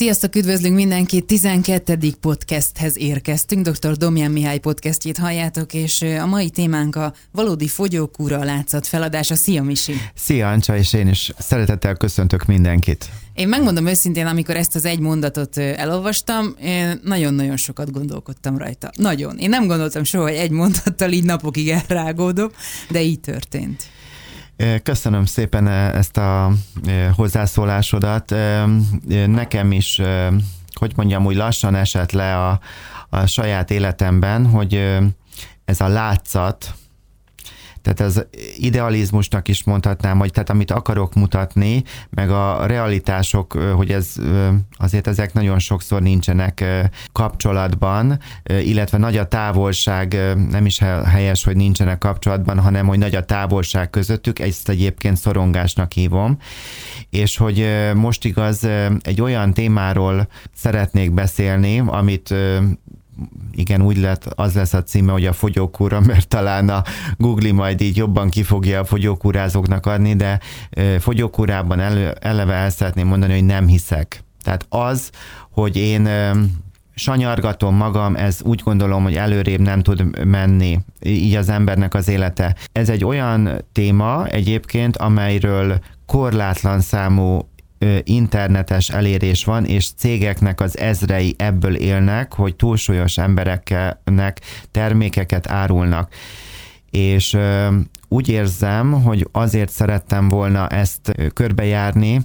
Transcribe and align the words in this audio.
Sziasztok, 0.00 0.36
üdvözlünk 0.36 0.74
mindenkit! 0.74 1.26
12. 1.26 1.98
podcasthez 2.20 2.98
érkeztünk. 2.98 3.68
Dr. 3.68 3.96
Domján 3.96 4.30
Mihály 4.30 4.58
podcastjét 4.58 5.18
halljátok, 5.18 5.74
és 5.74 6.02
a 6.02 6.26
mai 6.26 6.50
témánk 6.50 6.96
a 6.96 7.14
valódi 7.32 7.68
fogyókúra 7.68 8.44
látszat 8.44 8.86
feladása. 8.86 9.34
Szia, 9.34 9.62
Misi! 9.62 9.92
Szia, 10.14 10.50
Ancsa, 10.50 10.76
és 10.76 10.92
én 10.92 11.08
is 11.08 11.32
szeretettel 11.38 11.94
köszöntök 11.94 12.44
mindenkit. 12.44 13.08
Én 13.34 13.48
megmondom 13.48 13.86
őszintén, 13.86 14.26
amikor 14.26 14.56
ezt 14.56 14.74
az 14.74 14.84
egy 14.84 15.00
mondatot 15.00 15.56
elolvastam, 15.56 16.54
én 16.62 17.00
nagyon-nagyon 17.04 17.56
sokat 17.56 17.90
gondolkodtam 17.90 18.58
rajta. 18.58 18.90
Nagyon. 18.96 19.38
Én 19.38 19.48
nem 19.48 19.66
gondoltam 19.66 20.04
soha, 20.04 20.24
hogy 20.24 20.34
egy 20.34 20.50
mondattal 20.50 21.12
így 21.12 21.24
napokig 21.24 21.68
elrágódom, 21.68 22.50
de 22.90 23.02
így 23.02 23.20
történt. 23.20 23.82
Köszönöm 24.82 25.24
szépen 25.24 25.68
ezt 25.68 26.16
a 26.16 26.52
hozzászólásodat. 27.16 28.34
Nekem 29.26 29.72
is, 29.72 30.00
hogy 30.72 30.92
mondjam, 30.96 31.26
úgy 31.26 31.36
lassan 31.36 31.74
esett 31.74 32.12
le 32.12 32.36
a, 32.36 32.60
a 33.08 33.26
saját 33.26 33.70
életemben, 33.70 34.46
hogy 34.46 34.98
ez 35.64 35.80
a 35.80 35.88
látszat, 35.88 36.74
tehát 37.82 38.00
ez 38.00 38.22
idealizmusnak 38.56 39.48
is 39.48 39.64
mondhatnám, 39.64 40.18
hogy 40.18 40.32
tehát 40.32 40.50
amit 40.50 40.70
akarok 40.70 41.14
mutatni, 41.14 41.82
meg 42.10 42.30
a 42.30 42.66
realitások, 42.66 43.52
hogy 43.52 43.90
ez 43.90 44.14
azért 44.76 45.06
ezek 45.06 45.32
nagyon 45.32 45.58
sokszor 45.58 46.02
nincsenek 46.02 46.64
kapcsolatban, 47.12 48.18
illetve 48.44 48.98
nagy 48.98 49.16
a 49.16 49.28
távolság, 49.28 50.16
nem 50.50 50.66
is 50.66 50.78
helyes, 51.06 51.44
hogy 51.44 51.56
nincsenek 51.56 51.98
kapcsolatban, 51.98 52.58
hanem 52.58 52.86
hogy 52.86 52.98
nagy 52.98 53.14
a 53.14 53.24
távolság 53.24 53.90
közöttük, 53.90 54.38
ezt 54.38 54.68
egyébként 54.68 55.16
szorongásnak 55.16 55.92
hívom, 55.92 56.38
és 57.10 57.36
hogy 57.36 57.66
most 57.94 58.24
igaz 58.24 58.66
egy 59.02 59.20
olyan 59.20 59.52
témáról 59.52 60.28
szeretnék 60.54 61.12
beszélni, 61.12 61.82
amit 61.86 62.34
igen, 63.52 63.82
úgy 63.82 63.96
lett, 63.96 64.24
az 64.24 64.54
lesz 64.54 64.72
a 64.72 64.82
címe, 64.82 65.12
hogy 65.12 65.26
a 65.26 65.32
fogyókúra, 65.32 66.00
mert 66.10 66.28
talán 66.28 66.68
a 66.68 66.82
Google 67.16 67.52
majd 67.52 67.80
így 67.80 67.96
jobban 67.96 68.28
ki 68.28 68.42
fogja 68.42 68.80
a 68.80 68.84
fogyókúrázóknak 68.84 69.86
adni, 69.86 70.14
de 70.14 70.40
fogyókúrában 70.98 71.80
elő, 71.80 72.14
eleve 72.20 72.54
el 72.54 72.70
szeretném 72.70 73.06
mondani, 73.06 73.32
hogy 73.32 73.44
nem 73.44 73.66
hiszek. 73.66 74.24
Tehát 74.42 74.66
az, 74.68 75.10
hogy 75.50 75.76
én 75.76 76.08
sanyargatom 76.94 77.76
magam, 77.76 78.16
ez 78.16 78.42
úgy 78.42 78.60
gondolom, 78.64 79.02
hogy 79.02 79.14
előrébb 79.14 79.60
nem 79.60 79.82
tud 79.82 80.26
menni, 80.26 80.78
így 81.00 81.34
az 81.34 81.48
embernek 81.48 81.94
az 81.94 82.08
élete. 82.08 82.56
Ez 82.72 82.88
egy 82.88 83.04
olyan 83.04 83.64
téma 83.72 84.26
egyébként, 84.26 84.96
amelyről 84.96 85.78
korlátlan 86.06 86.80
számú 86.80 87.48
internetes 88.04 88.88
elérés 88.88 89.44
van, 89.44 89.64
és 89.64 89.90
cégeknek 89.96 90.60
az 90.60 90.78
ezrei 90.78 91.34
ebből 91.38 91.74
élnek, 91.74 92.34
hogy 92.34 92.56
túlsúlyos 92.56 93.18
embereknek 93.18 94.40
termékeket 94.70 95.50
árulnak. 95.50 96.14
És 96.90 97.36
úgy 98.12 98.28
érzem, 98.28 99.02
hogy 99.02 99.28
azért 99.32 99.70
szerettem 99.70 100.28
volna 100.28 100.68
ezt 100.68 101.14
körbejárni 101.34 102.20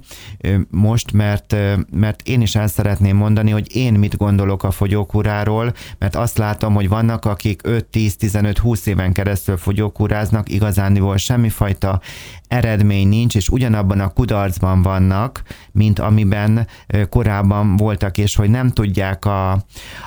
most, 0.70 1.12
mert, 1.12 1.56
mert 1.92 2.22
én 2.28 2.42
is 2.42 2.56
el 2.56 2.68
szeretném 2.68 3.18
mondani, 3.18 3.52
hogy 3.52 3.76
én 3.76 3.94
mit 3.94 4.18
gondolok 4.18 4.64
a 4.64 4.72
fogyókúráról, 4.72 5.74
mert 5.98 6.16
azt 6.16 6.38
látom, 6.38 6.74
hogy 6.74 6.90
vannak, 6.90 7.26
akik 7.26 7.62
5-10-15-20 7.64 8.88
éven 8.88 9.14
keresztül 9.14 9.58
fogyókúráznak, 9.58 10.50
igazániból 10.50 11.18
semmifajta 11.18 12.02
eredmény 12.48 13.08
nincs, 13.08 13.36
és 13.36 13.50
ugyanabban 13.50 14.00
a 14.00 14.10
kudarcban 14.10 14.82
vannak, 14.82 15.42
mint 15.72 16.00
amiben 16.00 16.68
korábban 17.10 17.76
voltak, 17.76 18.18
és 18.18 18.36
hogy 18.36 18.50
nem 18.50 18.70
tudják 18.70 19.26
a, 19.26 19.52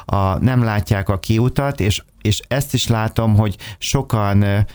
a 0.04 0.38
nem 0.40 0.62
látják 0.62 1.08
a 1.08 1.18
kiutat, 1.18 1.80
és 1.80 2.02
és 2.22 2.40
ezt 2.48 2.74
is 2.74 2.86
látom, 2.86 3.36
hogy 3.36 3.56
sokan 3.78 4.66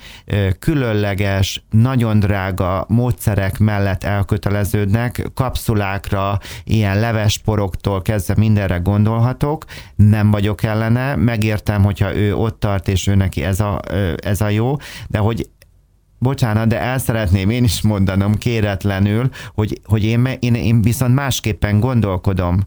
különleges, 0.60 1.64
nagyon 1.70 2.20
drága 2.20 2.86
módszerek 2.88 3.60
mellett 3.60 4.04
elköteleződnek, 4.04 5.30
kapszulákra, 5.34 6.40
ilyen 6.64 7.00
levesporoktól 7.00 8.02
kezdve 8.02 8.34
mindenre 8.38 8.78
gondolhatok, 8.78 9.66
nem 9.96 10.32
vagyok 10.32 10.64
ellene, 10.64 11.16
megértem, 11.16 11.84
hogyha 11.84 12.16
ő 12.16 12.36
ott 12.36 12.60
tart, 12.60 12.88
és 12.88 13.08
ő 13.08 13.16
neki 13.16 13.44
ez 13.44 13.60
a, 13.60 13.80
ez 14.16 14.42
a 14.42 14.50
jó, 14.50 14.76
de 15.08 15.18
hogy 15.18 15.50
bocsánat, 16.24 16.68
de 16.68 16.80
el 16.80 16.98
szeretném 16.98 17.50
én 17.50 17.64
is 17.64 17.82
mondanom 17.82 18.36
kéretlenül, 18.36 19.30
hogy, 19.54 19.80
hogy 19.84 20.04
én, 20.04 20.30
én, 20.40 20.56
én 20.56 20.82
viszont 20.82 21.14
másképpen 21.14 21.80
gondolkodom. 21.80 22.60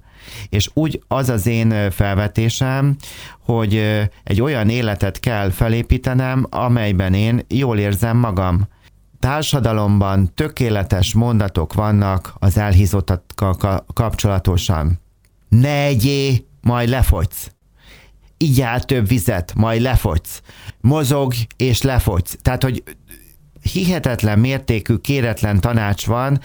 És 0.49 0.71
úgy 0.75 1.03
az 1.09 1.29
az 1.29 1.47
én 1.47 1.91
felvetésem, 1.91 2.97
hogy 3.45 3.77
egy 4.25 4.41
olyan 4.41 4.69
életet 4.69 5.21
kell 5.21 5.51
felépítenem, 5.51 6.47
amelyben 6.51 7.15
én 7.15 7.45
jól 7.49 7.79
érzem 7.79 8.17
magam. 8.17 8.69
Társadalomban 9.21 10.35
tökéletes 10.35 11.15
mondatok 11.15 11.75
vannak 11.75 12.35
az 12.39 12.59
elhízottakkal 12.59 13.85
kapcsolatosan. 13.95 15.01
Ne 15.49 15.83
egyé, 15.83 16.47
majd 16.61 16.89
lefogysz 16.89 17.51
igyál 18.37 18.85
több 18.85 19.09
vizet, 19.09 19.53
majd 19.55 19.81
lefogysz. 19.81 20.43
Mozog 20.81 21.33
és 21.57 21.83
lefogysz. 21.83 22.37
Tehát, 22.43 22.63
hogy 22.63 22.83
hihetetlen 23.73 24.39
mértékű 24.39 24.97
kéretlen 24.97 25.61
tanács 25.61 26.07
van, 26.07 26.41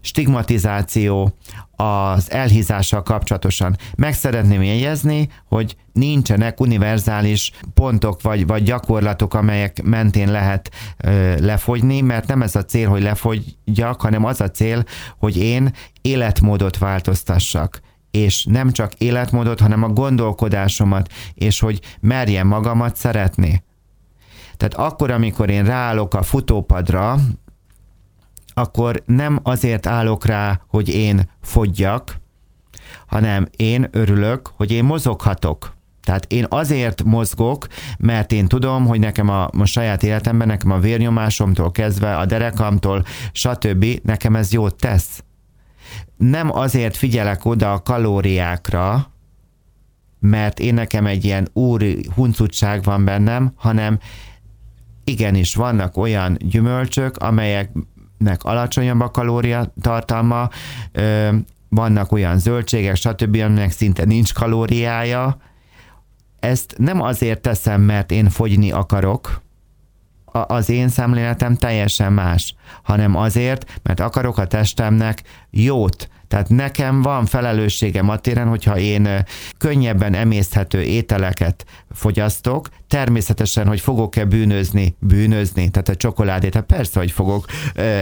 stigmatizáció 0.00 1.36
az 1.76 2.30
elhízással 2.30 3.02
kapcsolatosan. 3.02 3.76
Meg 3.96 4.14
szeretném 4.14 4.62
jegyezni, 4.62 5.28
hogy 5.44 5.76
nincsenek 5.92 6.60
univerzális 6.60 7.52
pontok 7.74 8.22
vagy, 8.22 8.46
vagy 8.46 8.62
gyakorlatok, 8.62 9.34
amelyek 9.34 9.82
mentén 9.82 10.30
lehet 10.30 10.70
ö, 10.96 11.34
lefogyni, 11.40 12.00
mert 12.00 12.26
nem 12.26 12.42
ez 12.42 12.56
a 12.56 12.64
cél, 12.64 12.88
hogy 12.88 13.02
lefogyjak, 13.02 14.00
hanem 14.00 14.24
az 14.24 14.40
a 14.40 14.50
cél, 14.50 14.84
hogy 15.18 15.36
én 15.36 15.72
életmódot 16.02 16.78
változtassak 16.78 17.80
és 18.10 18.44
nem 18.44 18.70
csak 18.70 18.94
életmódot, 18.94 19.60
hanem 19.60 19.82
a 19.82 19.88
gondolkodásomat, 19.88 21.12
és 21.34 21.60
hogy 21.60 21.80
merjem 22.00 22.46
magamat 22.46 22.96
szeretni. 22.96 23.62
Tehát 24.58 24.74
akkor, 24.74 25.10
amikor 25.10 25.50
én 25.50 25.64
ráállok 25.64 26.14
a 26.14 26.22
futópadra, 26.22 27.18
akkor 28.54 29.02
nem 29.06 29.40
azért 29.42 29.86
állok 29.86 30.24
rá, 30.24 30.60
hogy 30.68 30.88
én 30.88 31.30
fogyjak, 31.42 32.20
hanem 33.06 33.48
én 33.56 33.88
örülök, 33.90 34.50
hogy 34.56 34.70
én 34.70 34.84
mozoghatok. 34.84 35.76
Tehát 36.02 36.32
én 36.32 36.46
azért 36.48 37.02
mozgok, 37.02 37.66
mert 37.98 38.32
én 38.32 38.46
tudom, 38.46 38.86
hogy 38.86 38.98
nekem 38.98 39.28
a, 39.28 39.48
a 39.58 39.64
saját 39.64 40.02
életemben, 40.02 40.46
nekem 40.46 40.70
a 40.70 40.78
vérnyomásomtól 40.78 41.70
kezdve, 41.70 42.16
a 42.16 42.26
derekamtól, 42.26 43.04
stb. 43.32 43.84
nekem 44.02 44.36
ez 44.36 44.52
jót 44.52 44.74
tesz. 44.76 45.22
Nem 46.16 46.56
azért 46.56 46.96
figyelek 46.96 47.44
oda 47.44 47.72
a 47.72 47.82
kalóriákra, 47.82 49.12
mert 50.20 50.60
én 50.60 50.74
nekem 50.74 51.06
egy 51.06 51.24
ilyen 51.24 51.48
úri 51.52 52.08
huncutság 52.14 52.82
van 52.82 53.04
bennem, 53.04 53.52
hanem 53.56 53.98
igenis 55.08 55.54
vannak 55.54 55.96
olyan 55.96 56.36
gyümölcsök, 56.40 57.16
amelyeknek 57.16 58.42
alacsonyabb 58.42 59.00
a 59.00 59.10
kalóriatartalma, 59.10 60.48
vannak 61.68 62.12
olyan 62.12 62.38
zöldségek, 62.38 62.96
stb., 62.96 63.34
aminek 63.34 63.70
szinte 63.70 64.04
nincs 64.04 64.32
kalóriája. 64.32 65.36
Ezt 66.40 66.74
nem 66.76 67.00
azért 67.00 67.40
teszem, 67.40 67.80
mert 67.80 68.10
én 68.10 68.28
fogyni 68.28 68.70
akarok, 68.70 69.42
az 70.32 70.68
én 70.68 70.88
szemléletem 70.88 71.54
teljesen 71.54 72.12
más, 72.12 72.54
hanem 72.82 73.16
azért, 73.16 73.80
mert 73.82 74.00
akarok 74.00 74.38
a 74.38 74.46
testemnek 74.46 75.22
jót, 75.50 76.08
tehát 76.28 76.48
nekem 76.48 77.02
van 77.02 77.26
felelősségem 77.26 78.08
a 78.08 78.16
téren, 78.16 78.48
hogyha 78.48 78.78
én 78.78 79.08
könnyebben 79.58 80.14
emészthető 80.14 80.82
ételeket 80.82 81.64
fogyasztok, 81.90 82.68
természetesen, 82.88 83.66
hogy 83.66 83.80
fogok-e 83.80 84.24
bűnözni, 84.24 84.96
bűnözni, 84.98 85.68
tehát 85.68 85.88
a 85.88 85.96
csokoládét, 85.96 86.54
hát 86.54 86.64
persze, 86.64 86.98
hogy 86.98 87.10
fogok 87.10 87.44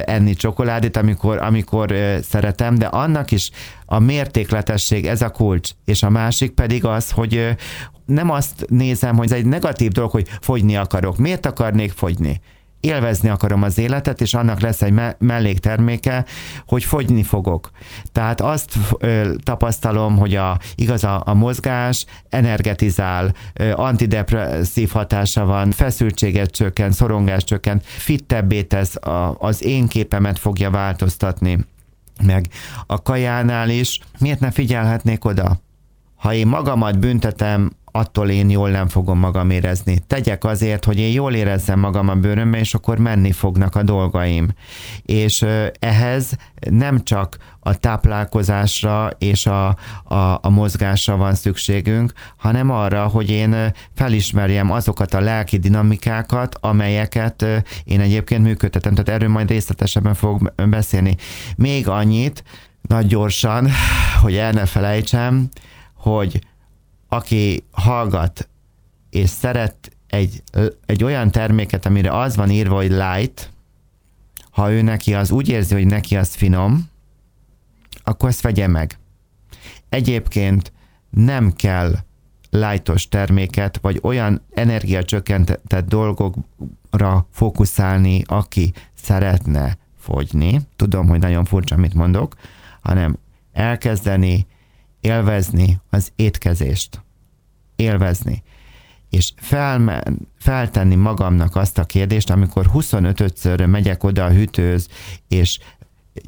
enni 0.05 0.35
csokoládét, 0.35 0.97
amikor, 0.97 1.39
amikor 1.39 1.95
szeretem, 2.23 2.75
de 2.75 2.87
annak 2.87 3.31
is 3.31 3.51
a 3.87 3.99
mértékletesség, 3.99 5.07
ez 5.07 5.23
a 5.23 5.31
kulcs, 5.31 5.71
és 5.85 6.03
a 6.03 6.11
másik 6.11 6.51
pedig 6.51 6.85
az, 6.85 7.11
hogy 7.11 7.57
nem 8.07 8.31
azt 8.31 8.65
nézem, 8.69 9.17
hogy 9.17 9.27
ez 9.33 9.39
egy 9.39 9.47
negatív 9.47 9.91
dolog, 9.91 10.11
hogy 10.11 10.29
fogyni 10.41 10.77
akarok. 10.77 11.17
Miért 11.17 11.47
akarnék 11.47 11.93
fogyni? 11.93 12.41
Élvezni 12.87 13.29
akarom 13.29 13.63
az 13.63 13.79
életet, 13.79 14.21
és 14.21 14.35
annak 14.35 14.61
lesz 14.61 14.83
egy 14.83 14.93
me- 14.93 15.17
mellékterméke, 15.19 16.25
hogy 16.67 16.85
fogyni 16.85 17.23
fogok. 17.23 17.71
Tehát 18.13 18.41
azt 18.41 18.79
tapasztalom, 19.43 20.17
hogy 20.17 20.35
a, 20.35 20.59
igaz 20.75 21.05
a, 21.05 21.23
a 21.25 21.35
mozgás 21.35 22.07
energetizál, 22.29 23.35
ö, 23.55 23.73
antidepresszív 23.73 24.91
hatása 24.91 25.45
van, 25.45 25.71
feszültséget 25.71 26.51
csökkent, 26.51 26.93
szorongást 26.93 27.47
csökkent, 27.47 27.85
fittebbé 27.85 28.63
tesz, 28.63 28.97
a, 28.97 29.37
az 29.39 29.65
én 29.65 29.87
képemet 29.87 30.39
fogja 30.39 30.71
változtatni 30.71 31.59
meg 32.23 32.49
a 32.87 33.03
kajánál 33.03 33.69
is, 33.69 34.01
miért 34.19 34.41
ne 34.41 34.51
figyelhetnék 34.51 35.25
oda? 35.25 35.61
Ha 36.17 36.35
én 36.35 36.47
magamat 36.47 36.99
büntetem, 36.99 37.71
attól 37.97 38.31
én 38.31 38.51
jól 38.51 38.71
nem 38.71 38.89
fogom 38.89 39.19
magam 39.19 39.51
érezni. 39.51 39.99
Tegyek 40.07 40.45
azért, 40.45 40.85
hogy 40.85 40.99
én 40.99 41.13
jól 41.13 41.35
érezzem 41.35 41.79
magam 41.79 42.09
a 42.09 42.15
bőrömben, 42.15 42.61
és 42.61 42.75
akkor 42.75 42.99
menni 42.99 43.33
fognak 43.33 43.75
a 43.75 43.83
dolgaim. 43.83 44.49
És 45.03 45.45
ehhez 45.79 46.37
nem 46.71 47.05
csak 47.05 47.37
a 47.61 47.75
táplálkozásra 47.75 49.11
és 49.19 49.47
a, 49.47 49.67
a, 50.05 50.39
a 50.41 50.49
mozgásra 50.49 51.17
van 51.17 51.35
szükségünk, 51.35 52.13
hanem 52.37 52.71
arra, 52.71 53.07
hogy 53.07 53.31
én 53.31 53.73
felismerjem 53.95 54.71
azokat 54.71 55.15
a 55.15 55.21
lelki 55.21 55.57
dinamikákat, 55.57 56.57
amelyeket 56.61 57.45
én 57.85 58.01
egyébként 58.01 58.43
működtetem. 58.43 58.93
Tehát 58.95 59.09
erről 59.21 59.33
majd 59.33 59.49
részletesebben 59.49 60.15
fogok 60.15 60.53
beszélni. 60.69 61.17
Még 61.57 61.89
annyit, 61.89 62.45
nagy 62.89 63.07
gyorsan, 63.07 63.69
hogy 64.23 64.37
el 64.37 64.53
ne 64.53 64.67
felejtsem, 64.67 65.49
hogy 65.95 66.41
aki 67.09 67.65
hallgat 67.87 68.49
és 69.11 69.29
szeret 69.29 69.97
egy, 70.07 70.43
egy 70.87 71.05
olyan 71.05 71.31
terméket, 71.31 71.87
amire 71.87 72.19
az 72.19 72.37
van 72.37 72.51
írva, 72.51 72.75
hogy 72.75 72.91
light, 72.91 73.53
ha 74.51 74.73
ő 74.73 74.83
neki 74.83 75.15
az 75.15 75.31
úgy 75.31 75.49
érzi, 75.49 75.75
hogy 75.75 75.87
neki 75.87 76.17
az 76.17 76.35
finom, 76.35 76.89
akkor 78.05 78.29
ezt 78.29 78.41
vegye 78.41 78.67
meg. 78.67 78.99
Egyébként 79.89 80.73
nem 81.11 81.53
kell 81.53 81.95
lightos 82.51 83.09
terméket, 83.09 83.79
vagy 83.81 83.99
olyan 84.03 84.43
energiacsökkentett 84.55 85.89
dolgokra 85.89 87.27
fókuszálni, 87.31 88.23
aki 88.27 88.73
szeretne 88.95 89.79
fogyni. 89.99 90.61
Tudom, 90.77 91.09
hogy 91.09 91.19
nagyon 91.19 91.45
furcsa, 91.45 91.75
amit 91.75 91.95
mondok, 91.95 92.35
hanem 92.81 93.19
elkezdeni 93.53 94.47
élvezni 95.01 95.81
az 95.91 96.13
étkezést. 96.17 97.06
Élvezni. 97.77 98.43
És 99.11 99.33
felmen, 99.37 100.29
feltenni 100.39 100.95
magamnak 100.95 101.57
azt 101.57 101.79
a 101.79 101.85
kérdést, 101.85 102.31
amikor 102.31 102.71
25-ször 102.75 103.71
megyek 103.71 104.05
oda 104.05 104.25
a 104.25 104.31
hűtőz, 104.31 104.89
és 105.29 105.59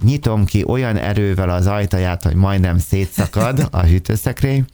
nyitom 0.03 0.45
ki 0.45 0.65
olyan 0.67 0.97
erővel 0.97 1.51
az 1.51 1.67
ajtaját, 1.67 2.23
hogy 2.23 2.35
majdnem 2.35 2.79
szétszakad 2.79 3.69
a 3.71 3.83
hűtőszekrény, 3.83 4.65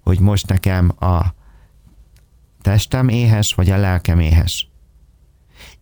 hogy 0.00 0.20
most 0.20 0.46
nekem 0.46 0.92
a 0.98 1.22
testem 2.62 3.08
éhes, 3.08 3.54
vagy 3.54 3.70
a 3.70 3.76
lelkem 3.76 4.20
éhes. 4.20 4.68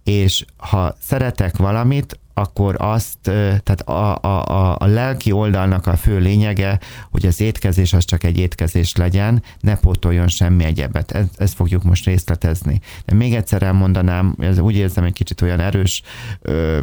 És 0.05 0.45
ha 0.57 0.97
szeretek 1.01 1.57
valamit, 1.57 2.21
akkor 2.35 2.75
azt, 2.79 3.19
tehát 3.23 3.81
a, 3.81 4.19
a, 4.23 4.45
a, 4.45 4.77
a 4.79 4.87
lelki 4.87 5.33
oldalnak 5.33 5.87
a 5.87 5.97
fő 5.97 6.19
lényege, 6.19 6.79
hogy 7.11 7.27
az 7.27 7.41
étkezés 7.41 7.93
az 7.93 8.05
csak 8.05 8.25
egy 8.25 8.39
étkezés 8.39 8.97
legyen, 8.97 9.43
ne 9.61 9.77
pótoljon 9.77 10.29
semmi 10.29 10.65
egyebet. 10.65 11.13
Ez, 11.13 11.27
ezt 11.37 11.55
fogjuk 11.55 11.83
most 11.83 12.05
részletezni. 12.05 12.81
De 13.05 13.15
még 13.15 13.35
egyszer 13.35 13.63
elmondanám, 13.63 14.35
ez 14.39 14.59
úgy 14.59 14.77
érzem 14.77 15.05
egy 15.05 15.13
kicsit 15.13 15.41
olyan 15.41 15.61
erős, 15.61 16.03
ö, 16.41 16.79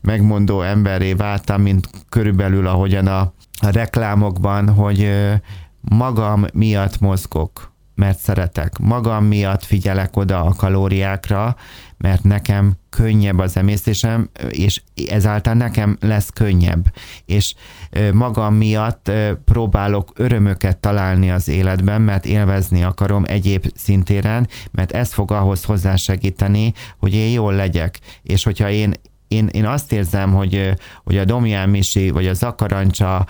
megmondó 0.00 0.62
emberré 0.62 1.12
váltam, 1.12 1.62
mint 1.62 1.88
körülbelül 2.08 2.66
ahogyan 2.66 3.06
a, 3.06 3.20
a 3.60 3.70
reklámokban, 3.70 4.68
hogy 4.68 5.02
ö, 5.02 5.34
magam 5.80 6.44
miatt 6.52 7.00
mozgok 7.00 7.72
mert 7.94 8.18
szeretek. 8.18 8.78
Magam 8.78 9.24
miatt 9.24 9.64
figyelek 9.64 10.16
oda 10.16 10.44
a 10.44 10.54
kalóriákra, 10.54 11.56
mert 12.04 12.22
nekem 12.22 12.72
könnyebb 12.90 13.38
az 13.38 13.56
emésztésem, 13.56 14.28
és 14.48 14.82
ezáltal 15.08 15.54
nekem 15.54 15.96
lesz 16.00 16.30
könnyebb. 16.30 16.94
És 17.24 17.54
magam 18.12 18.54
miatt 18.54 19.10
próbálok 19.44 20.12
örömöket 20.14 20.76
találni 20.76 21.30
az 21.30 21.48
életben, 21.48 22.02
mert 22.02 22.26
élvezni 22.26 22.82
akarom 22.82 23.24
egyéb 23.26 23.72
szintéren, 23.74 24.48
mert 24.70 24.92
ez 24.92 25.12
fog 25.12 25.32
ahhoz 25.32 25.64
hozzásegíteni, 25.64 26.72
hogy 26.98 27.14
én 27.14 27.32
jól 27.32 27.54
legyek. 27.54 27.98
És 28.22 28.44
hogyha 28.44 28.70
én 28.70 28.92
én, 29.28 29.48
én 29.52 29.66
azt 29.66 29.92
érzem, 29.92 30.32
hogy, 30.32 30.74
hogy 31.04 31.18
a 31.18 31.24
Domján 31.24 31.68
Misi, 31.68 32.10
vagy 32.10 32.26
a 32.26 32.34
Zakarancsa 32.34 33.26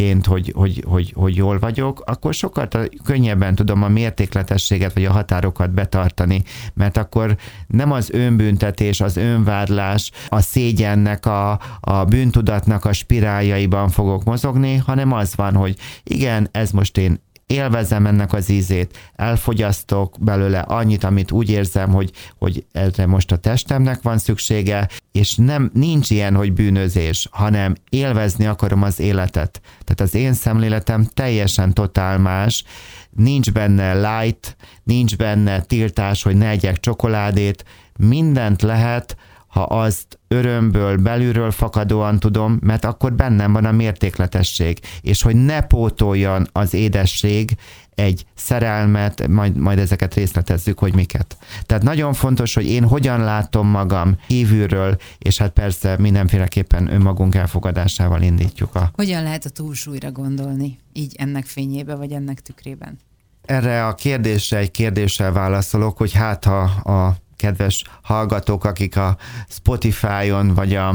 ként, 0.00 0.26
hogy, 0.26 0.52
hogy, 0.56 0.84
hogy, 0.86 1.12
hogy 1.16 1.36
jól 1.36 1.58
vagyok, 1.58 2.02
akkor 2.06 2.34
sokkal 2.34 2.68
könnyebben 3.04 3.54
tudom 3.54 3.82
a 3.82 3.88
mértékletességet 3.88 4.92
vagy 4.92 5.04
a 5.04 5.12
határokat 5.12 5.70
betartani, 5.70 6.42
mert 6.74 6.96
akkor 6.96 7.36
nem 7.66 7.92
az 7.92 8.10
önbüntetés, 8.10 9.00
az 9.00 9.16
önvádlás, 9.16 10.10
a 10.28 10.40
szégyennek, 10.40 11.26
a, 11.26 11.60
a 11.80 12.04
bűntudatnak 12.04 12.84
a 12.84 12.92
spiráljaiban 12.92 13.88
fogok 13.88 14.24
mozogni, 14.24 14.76
hanem 14.76 15.12
az 15.12 15.34
van, 15.36 15.54
hogy 15.54 15.76
igen, 16.02 16.48
ez 16.52 16.70
most 16.70 16.98
én 16.98 17.20
élvezem 17.50 18.06
ennek 18.06 18.32
az 18.32 18.48
ízét, 18.48 18.98
elfogyasztok 19.16 20.16
belőle 20.20 20.60
annyit, 20.60 21.04
amit 21.04 21.30
úgy 21.30 21.50
érzem, 21.50 21.90
hogy, 21.90 22.10
hogy 22.38 22.64
erre 22.72 23.06
most 23.06 23.32
a 23.32 23.36
testemnek 23.36 24.02
van 24.02 24.18
szüksége, 24.18 24.88
és 25.12 25.34
nem, 25.34 25.70
nincs 25.74 26.10
ilyen, 26.10 26.34
hogy 26.34 26.52
bűnözés, 26.52 27.28
hanem 27.30 27.74
élvezni 27.88 28.46
akarom 28.46 28.82
az 28.82 29.00
életet. 29.00 29.60
Tehát 29.84 30.00
az 30.00 30.14
én 30.14 30.32
szemléletem 30.32 31.04
teljesen 31.14 31.74
totál 31.74 32.18
más, 32.18 32.64
nincs 33.10 33.52
benne 33.52 34.18
light, 34.18 34.56
nincs 34.82 35.16
benne 35.16 35.60
tiltás, 35.60 36.22
hogy 36.22 36.36
ne 36.36 36.48
egyek 36.48 36.80
csokoládét, 36.80 37.64
mindent 37.96 38.62
lehet, 38.62 39.16
ha 39.50 39.62
azt 39.62 40.18
örömből, 40.28 40.96
belülről 40.96 41.50
fakadóan 41.50 42.18
tudom, 42.18 42.58
mert 42.62 42.84
akkor 42.84 43.12
bennem 43.12 43.52
van 43.52 43.64
a 43.64 43.72
mértékletesség, 43.72 44.78
és 45.00 45.22
hogy 45.22 45.36
ne 45.36 45.60
pótoljon 45.60 46.48
az 46.52 46.74
édesség 46.74 47.56
egy 47.94 48.24
szerelmet, 48.34 49.28
majd, 49.28 49.56
majd 49.56 49.78
ezeket 49.78 50.14
részletezzük, 50.14 50.78
hogy 50.78 50.94
miket. 50.94 51.36
Tehát 51.66 51.82
nagyon 51.82 52.12
fontos, 52.12 52.54
hogy 52.54 52.66
én 52.66 52.84
hogyan 52.84 53.20
látom 53.20 53.68
magam 53.68 54.16
kívülről, 54.26 54.96
és 55.18 55.38
hát 55.38 55.50
persze 55.50 55.96
mindenféleképpen 55.98 56.92
önmagunk 56.92 57.34
elfogadásával 57.34 58.22
indítjuk 58.22 58.74
a... 58.74 58.90
Hogyan 58.94 59.22
lehet 59.22 59.44
a 59.44 59.50
túlsúlyra 59.50 60.12
gondolni, 60.12 60.78
így 60.92 61.14
ennek 61.18 61.44
fényébe, 61.44 61.94
vagy 61.94 62.12
ennek 62.12 62.40
tükrében? 62.40 62.98
Erre 63.44 63.86
a 63.86 63.94
kérdésre 63.94 64.58
egy 64.58 64.70
kérdéssel 64.70 65.32
válaszolok, 65.32 65.96
hogy 65.96 66.12
hát 66.12 66.44
ha 66.44 66.60
a 66.92 67.16
kedves 67.40 67.84
hallgatók, 68.02 68.64
akik 68.64 68.96
a 68.96 69.16
Spotify-on, 69.48 70.54
vagy 70.54 70.74
a 70.74 70.94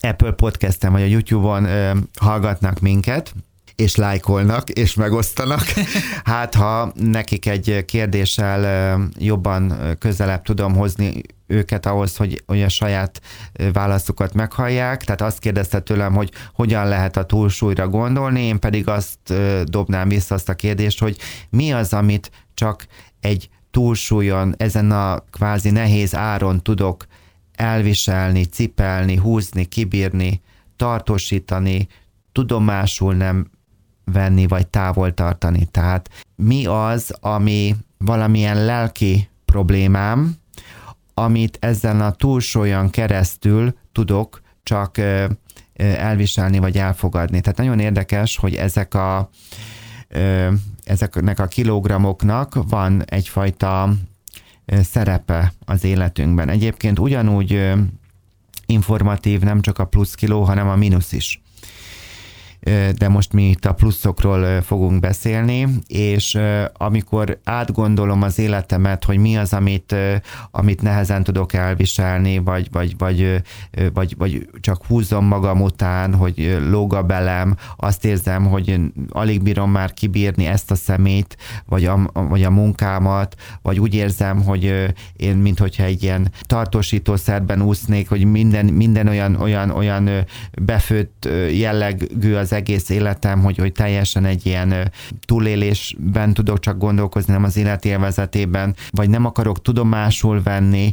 Apple 0.00 0.30
Podcast-en, 0.30 0.92
vagy 0.92 1.02
a 1.02 1.06
YouTube-on 1.06 1.64
ö, 1.64 1.90
hallgatnak 2.20 2.80
minket, 2.80 3.34
és 3.76 3.96
lájkolnak, 3.96 4.70
és 4.70 4.94
megosztanak. 4.94 5.64
Hát, 6.24 6.54
ha 6.54 6.92
nekik 6.94 7.46
egy 7.46 7.84
kérdéssel 7.84 8.98
jobban 9.18 9.74
közelebb 9.98 10.42
tudom 10.42 10.74
hozni 10.74 11.20
őket 11.46 11.86
ahhoz, 11.86 12.16
hogy, 12.16 12.42
hogy 12.46 12.62
a 12.62 12.68
saját 12.68 13.20
válaszukat 13.72 14.34
meghallják. 14.34 15.04
Tehát 15.04 15.20
azt 15.20 15.38
kérdezte 15.38 15.80
tőlem, 15.80 16.14
hogy 16.14 16.30
hogyan 16.52 16.88
lehet 16.88 17.16
a 17.16 17.24
túlsúlyra 17.24 17.88
gondolni, 17.88 18.42
én 18.42 18.58
pedig 18.58 18.88
azt 18.88 19.34
dobnám 19.64 20.08
vissza 20.08 20.34
azt 20.34 20.48
a 20.48 20.54
kérdést, 20.54 21.00
hogy 21.00 21.18
mi 21.50 21.72
az, 21.72 21.92
amit 21.92 22.30
csak 22.54 22.86
egy 23.20 23.48
túlsúlyon, 23.70 24.54
ezen 24.56 24.90
a 24.90 25.18
kvázi 25.30 25.70
nehéz 25.70 26.14
áron 26.14 26.62
tudok 26.62 27.06
elviselni, 27.52 28.44
cipelni, 28.44 29.16
húzni, 29.16 29.64
kibírni, 29.64 30.40
tartósítani, 30.76 31.88
tudomásul 32.32 33.14
nem 33.14 33.50
venni, 34.04 34.46
vagy 34.46 34.66
távol 34.66 35.14
tartani. 35.14 35.64
Tehát 35.64 36.10
mi 36.36 36.66
az, 36.66 37.16
ami 37.20 37.76
valamilyen 37.98 38.64
lelki 38.64 39.28
problémám, 39.44 40.36
amit 41.14 41.58
ezen 41.60 42.00
a 42.00 42.10
túlsúlyon 42.10 42.90
keresztül 42.90 43.74
tudok 43.92 44.40
csak 44.62 45.00
elviselni, 45.76 46.58
vagy 46.58 46.78
elfogadni. 46.78 47.40
Tehát 47.40 47.58
nagyon 47.58 47.78
érdekes, 47.78 48.36
hogy 48.36 48.54
ezek 48.54 48.94
a 48.94 49.30
ezeknek 50.86 51.38
a 51.38 51.46
kilogramoknak 51.46 52.68
van 52.68 53.02
egyfajta 53.04 53.92
szerepe 54.66 55.52
az 55.64 55.84
életünkben. 55.84 56.48
Egyébként 56.48 56.98
ugyanúgy 56.98 57.72
informatív 58.66 59.40
nem 59.40 59.60
csak 59.60 59.78
a 59.78 59.84
plusz 59.84 60.14
kiló, 60.14 60.42
hanem 60.42 60.68
a 60.68 60.76
mínusz 60.76 61.12
is. 61.12 61.42
De 62.98 63.08
most 63.08 63.32
mi 63.32 63.48
itt 63.48 63.64
a 63.64 63.72
pluszokról 63.72 64.62
fogunk 64.62 65.00
beszélni, 65.00 65.68
és 65.86 66.38
amikor 66.72 67.38
átgondolom 67.44 68.22
az 68.22 68.38
életemet, 68.38 69.04
hogy 69.04 69.18
mi 69.18 69.36
az, 69.36 69.52
amit, 69.52 69.94
amit 70.50 70.82
nehezen 70.82 71.24
tudok 71.24 71.52
elviselni, 71.52 72.38
vagy, 72.38 72.68
vagy, 72.72 72.96
vagy, 72.98 73.42
vagy, 73.92 74.14
vagy 74.16 74.48
csak 74.60 74.86
húzom 74.86 75.26
magam 75.26 75.62
után, 75.62 76.14
hogy 76.14 76.58
lóg 76.70 76.94
a 76.94 77.02
belem, 77.02 77.56
azt 77.76 78.04
érzem, 78.04 78.46
hogy 78.46 78.80
alig 79.08 79.42
bírom 79.42 79.70
már 79.70 79.94
kibírni 79.94 80.46
ezt 80.46 80.70
a 80.70 80.74
szemét, 80.74 81.36
vagy 81.66 81.84
a, 81.84 82.10
vagy 82.12 82.42
a 82.42 82.50
munkámat, 82.50 83.36
vagy 83.62 83.80
úgy 83.80 83.94
érzem, 83.94 84.42
hogy 84.42 84.94
én, 85.16 85.36
mint 85.36 85.58
hogyha 85.58 85.82
egy 85.82 86.02
ilyen 86.02 86.32
tartósítószerben 86.40 87.62
úsznék, 87.62 88.08
hogy 88.08 88.24
minden, 88.24 88.66
minden 88.66 89.08
olyan, 89.08 89.34
olyan, 89.34 89.70
olyan 89.70 90.10
befőtt 90.62 91.28
jellegű 91.52 92.34
az 92.34 92.54
egész 92.56 92.88
életem, 92.88 93.42
hogy, 93.42 93.56
hogy 93.56 93.72
teljesen 93.72 94.24
egy 94.24 94.46
ilyen 94.46 94.92
túlélésben 95.24 96.34
tudok 96.34 96.60
csak 96.60 96.78
gondolkozni, 96.78 97.32
nem 97.32 97.44
az 97.44 97.56
életélvezetében, 97.56 98.74
vagy 98.90 99.08
nem 99.08 99.24
akarok 99.24 99.62
tudomásul 99.62 100.42
venni 100.42 100.92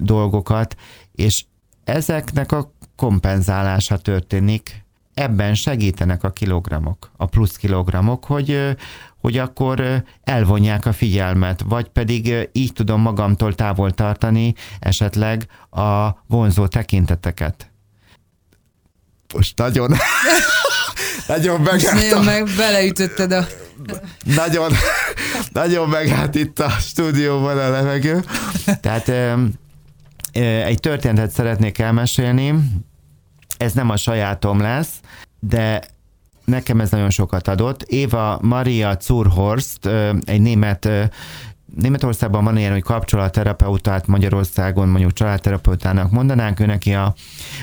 dolgokat, 0.00 0.76
és 1.14 1.44
ezeknek 1.84 2.52
a 2.52 2.72
kompenzálása 2.96 3.96
történik, 3.96 4.84
ebben 5.14 5.54
segítenek 5.54 6.24
a 6.24 6.30
kilogramok, 6.30 7.10
a 7.16 7.26
plusz 7.26 7.56
kilogramok, 7.56 8.24
hogy, 8.24 8.76
hogy 9.20 9.38
akkor 9.38 10.04
elvonják 10.24 10.86
a 10.86 10.92
figyelmet, 10.92 11.64
vagy 11.68 11.88
pedig 11.88 12.48
így 12.52 12.72
tudom 12.72 13.00
magamtól 13.00 13.54
távol 13.54 13.90
tartani 13.90 14.54
esetleg 14.80 15.46
a 15.70 16.08
vonzó 16.26 16.66
tekinteteket. 16.66 17.70
Most 19.34 19.58
nagyon, 19.58 19.90
nagyon 21.26 21.60
megállt. 21.60 21.94
Nagyon 21.94 22.24
meg 22.24 22.48
beleütötted 22.56 23.32
a... 23.32 23.46
Nagyon, 24.24 24.72
nagyon 25.52 25.88
megállt 25.88 26.34
itt 26.34 26.58
a 26.58 26.68
stúdióban 26.68 27.58
a 27.58 27.70
levegő. 27.70 28.24
Tehát 28.80 29.12
egy 30.64 30.80
történetet 30.80 31.30
szeretnék 31.30 31.78
elmesélni, 31.78 32.54
ez 33.56 33.72
nem 33.72 33.90
a 33.90 33.96
sajátom 33.96 34.60
lesz, 34.60 34.90
de 35.40 35.82
nekem 36.44 36.80
ez 36.80 36.90
nagyon 36.90 37.10
sokat 37.10 37.48
adott. 37.48 37.82
Éva 37.82 38.38
Maria 38.42 38.96
Zurhorst, 39.00 39.86
egy 40.24 40.40
német 40.40 40.88
Németországban 41.76 42.44
van 42.44 42.58
ilyen, 42.58 42.72
hogy 42.72 42.82
kapcsolatterapeutát 42.82 44.06
Magyarországon 44.06 44.88
mondjuk 44.88 45.12
családterapeutának 45.12 46.10
mondanánk, 46.10 46.60
ő 46.60 46.66
neki 46.66 46.94
a, 46.94 47.14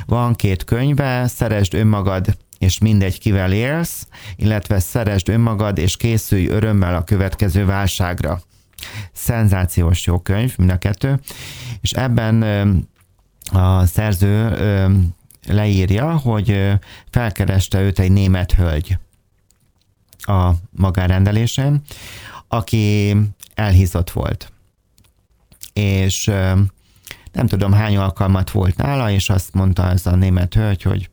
van 0.06 0.36
két 0.36 0.63
könyve, 0.63 1.28
Szeresd 1.28 1.74
önmagad 1.74 2.38
és 2.60 2.78
mindegy 2.78 3.20
kivel 3.20 3.51
élsz, 3.51 4.08
illetve 4.36 4.80
szeresd 4.80 5.30
önmagad 5.30 5.78
és 5.78 5.98
készülj 5.98 6.48
örömmel 6.48 6.96
a 6.96 7.04
következő 7.04 7.66
válságra. 7.66 8.42
Szenzációs 9.13 10.06
jó 10.06 10.20
könyv, 10.20 10.58
mind 10.58 10.70
a 10.70 10.78
kettő, 10.78 11.20
és 11.82 11.92
ebben 11.92 12.44
a 13.51 13.86
szerző 13.86 14.56
leírja, 15.48 16.18
hogy 16.18 16.72
felkereste 17.10 17.82
őt 17.82 18.00
egy 18.00 18.12
német 18.12 18.51
hölgy 18.51 18.98
a 20.18 20.51
magárendelésén, 20.72 21.82
aki 22.48 23.16
elhízott 23.54 24.10
volt. 24.12 24.51
És 25.74 26.25
nem 27.32 27.48
tudom 27.48 27.72
hány 27.72 27.98
alkalmat 27.98 28.51
volt 28.51 28.75
nála, 28.75 29.12
és 29.12 29.30
azt 29.30 29.54
mondta 29.54 29.89
ez 29.89 30.06
a 30.06 30.16
német 30.16 30.54
hölgy, 30.54 30.82
hogy 30.82 31.10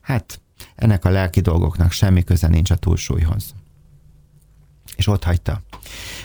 hát 0.00 0.40
ennek 0.82 1.04
a 1.04 1.10
lelki 1.10 1.40
dolgoknak 1.40 1.92
semmi 1.92 2.22
köze 2.22 2.48
nincs 2.48 2.70
a 2.70 2.76
túlsúlyhoz. 2.76 3.54
És 4.96 5.06
ott 5.06 5.24
hagyta. 5.24 5.62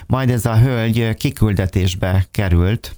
Majd 0.08 0.30
ez 0.30 0.46
a 0.46 0.60
hölgy 0.60 1.14
kiküldetésbe 1.14 2.26
került 2.32 2.96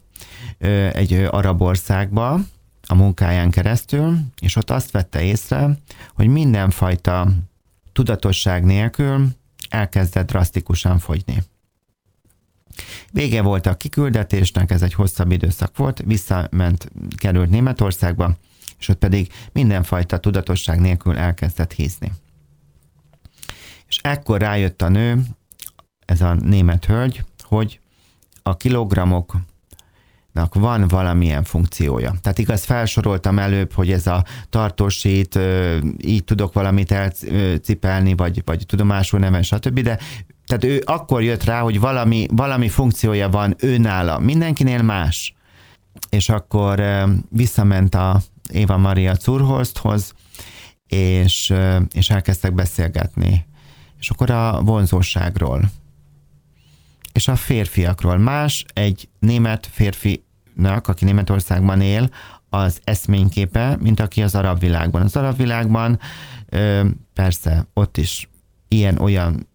egy 0.91 1.13
arab 1.13 1.61
országba, 1.61 2.39
a 2.87 2.95
munkáján 2.95 3.49
keresztül, 3.49 4.17
és 4.41 4.55
ott 4.55 4.69
azt 4.69 4.91
vette 4.91 5.21
észre, 5.21 5.77
hogy 6.13 6.27
mindenfajta 6.27 7.27
tudatosság 7.93 8.63
nélkül 8.63 9.27
elkezdett 9.69 10.27
drasztikusan 10.27 10.99
fogyni. 10.99 11.43
Vége 13.11 13.41
volt 13.41 13.65
a 13.65 13.77
kiküldetésnek, 13.77 14.71
ez 14.71 14.81
egy 14.81 14.93
hosszabb 14.93 15.31
időszak 15.31 15.77
volt, 15.77 16.03
visszament, 16.05 16.91
került 17.17 17.49
Németországba, 17.49 18.37
és 18.79 18.87
ott 18.87 18.97
pedig 18.97 19.31
mindenfajta 19.51 20.17
tudatosság 20.17 20.79
nélkül 20.79 21.17
elkezdett 21.17 21.73
hízni. 21.73 22.11
És 23.87 23.99
ekkor 24.01 24.39
rájött 24.39 24.81
a 24.81 24.89
nő, 24.89 25.21
ez 26.05 26.21
a 26.21 26.33
német 26.33 26.85
hölgy, 26.85 27.23
hogy 27.43 27.79
a 28.43 28.57
kilogramok 28.57 29.35
van 30.53 30.87
valamilyen 30.87 31.43
funkciója. 31.43 32.13
Tehát 32.21 32.37
igaz, 32.37 32.63
felsoroltam 32.63 33.39
előbb, 33.39 33.73
hogy 33.73 33.91
ez 33.91 34.07
a 34.07 34.25
tartósít, 34.49 35.39
így 35.97 36.23
tudok 36.23 36.53
valamit 36.53 36.91
elcipelni, 36.91 38.15
vagy, 38.15 38.41
vagy 38.45 38.65
tudomásul 38.65 39.19
neven, 39.19 39.43
stb., 39.43 39.79
de 39.79 39.99
tehát 40.45 40.63
ő 40.63 40.81
akkor 40.85 41.23
jött 41.23 41.43
rá, 41.43 41.61
hogy 41.61 41.79
valami, 41.79 42.27
valami 42.31 42.69
funkciója 42.69 43.29
van 43.29 43.55
őnála, 43.59 44.19
mindenkinél 44.19 44.81
más. 44.81 45.33
És 46.09 46.29
akkor 46.29 46.83
visszament 47.29 47.95
a 47.95 48.21
Éva 48.53 48.77
Maria 48.77 49.13
Zurholsthoz, 49.13 50.13
és, 50.87 51.53
és 51.91 52.09
elkezdtek 52.09 52.53
beszélgetni. 52.53 53.45
És 53.99 54.09
akkor 54.09 54.29
a 54.29 54.61
vonzóságról 54.61 55.71
és 57.13 57.27
a 57.27 57.35
férfiakról. 57.35 58.17
Más 58.17 58.65
egy 58.73 59.09
német 59.19 59.69
férfinak, 59.71 60.87
aki 60.87 61.05
Németországban 61.05 61.81
él, 61.81 62.09
az 62.49 62.79
eszményképe, 62.83 63.77
mint 63.79 63.99
aki 63.99 64.21
az 64.21 64.35
arab 64.35 64.59
világban. 64.59 65.01
Az 65.01 65.15
arab 65.15 65.37
világban 65.37 65.99
persze 67.13 67.67
ott 67.73 67.97
is 67.97 68.29
ilyen-olyan 68.67 69.48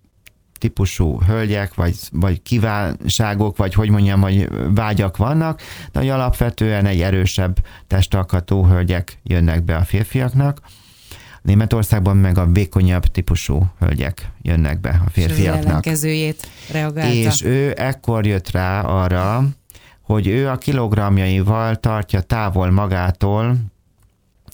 típusú 0.64 1.20
hölgyek, 1.26 1.74
vagy, 1.74 1.96
vagy 2.12 2.42
kívánságok, 2.42 3.56
vagy 3.56 3.74
hogy 3.74 3.90
mondjam, 3.90 4.20
hogy 4.20 4.48
vágyak 4.74 5.16
vannak, 5.16 5.60
de 5.92 5.98
hogy 5.98 6.08
alapvetően 6.08 6.86
egy 6.86 7.00
erősebb 7.00 7.58
testalkatú 7.86 8.66
hölgyek 8.66 9.18
jönnek 9.22 9.62
be 9.62 9.76
a 9.76 9.84
férfiaknak. 9.84 10.60
Németországban 11.42 12.16
meg 12.16 12.38
a 12.38 12.46
vékonyabb 12.46 13.06
típusú 13.06 13.70
hölgyek 13.78 14.30
jönnek 14.42 14.80
be 14.80 15.00
a 15.06 15.10
férfiaknak. 15.10 15.86
És 15.86 15.92
reagálta. 16.70 17.12
És 17.12 17.42
ő 17.42 17.74
ekkor 17.76 18.26
jött 18.26 18.50
rá 18.50 18.80
arra, 18.80 19.44
hogy 20.02 20.26
ő 20.26 20.48
a 20.48 20.56
kilogramjaival 20.56 21.76
tartja 21.76 22.20
távol 22.20 22.70
magától 22.70 23.56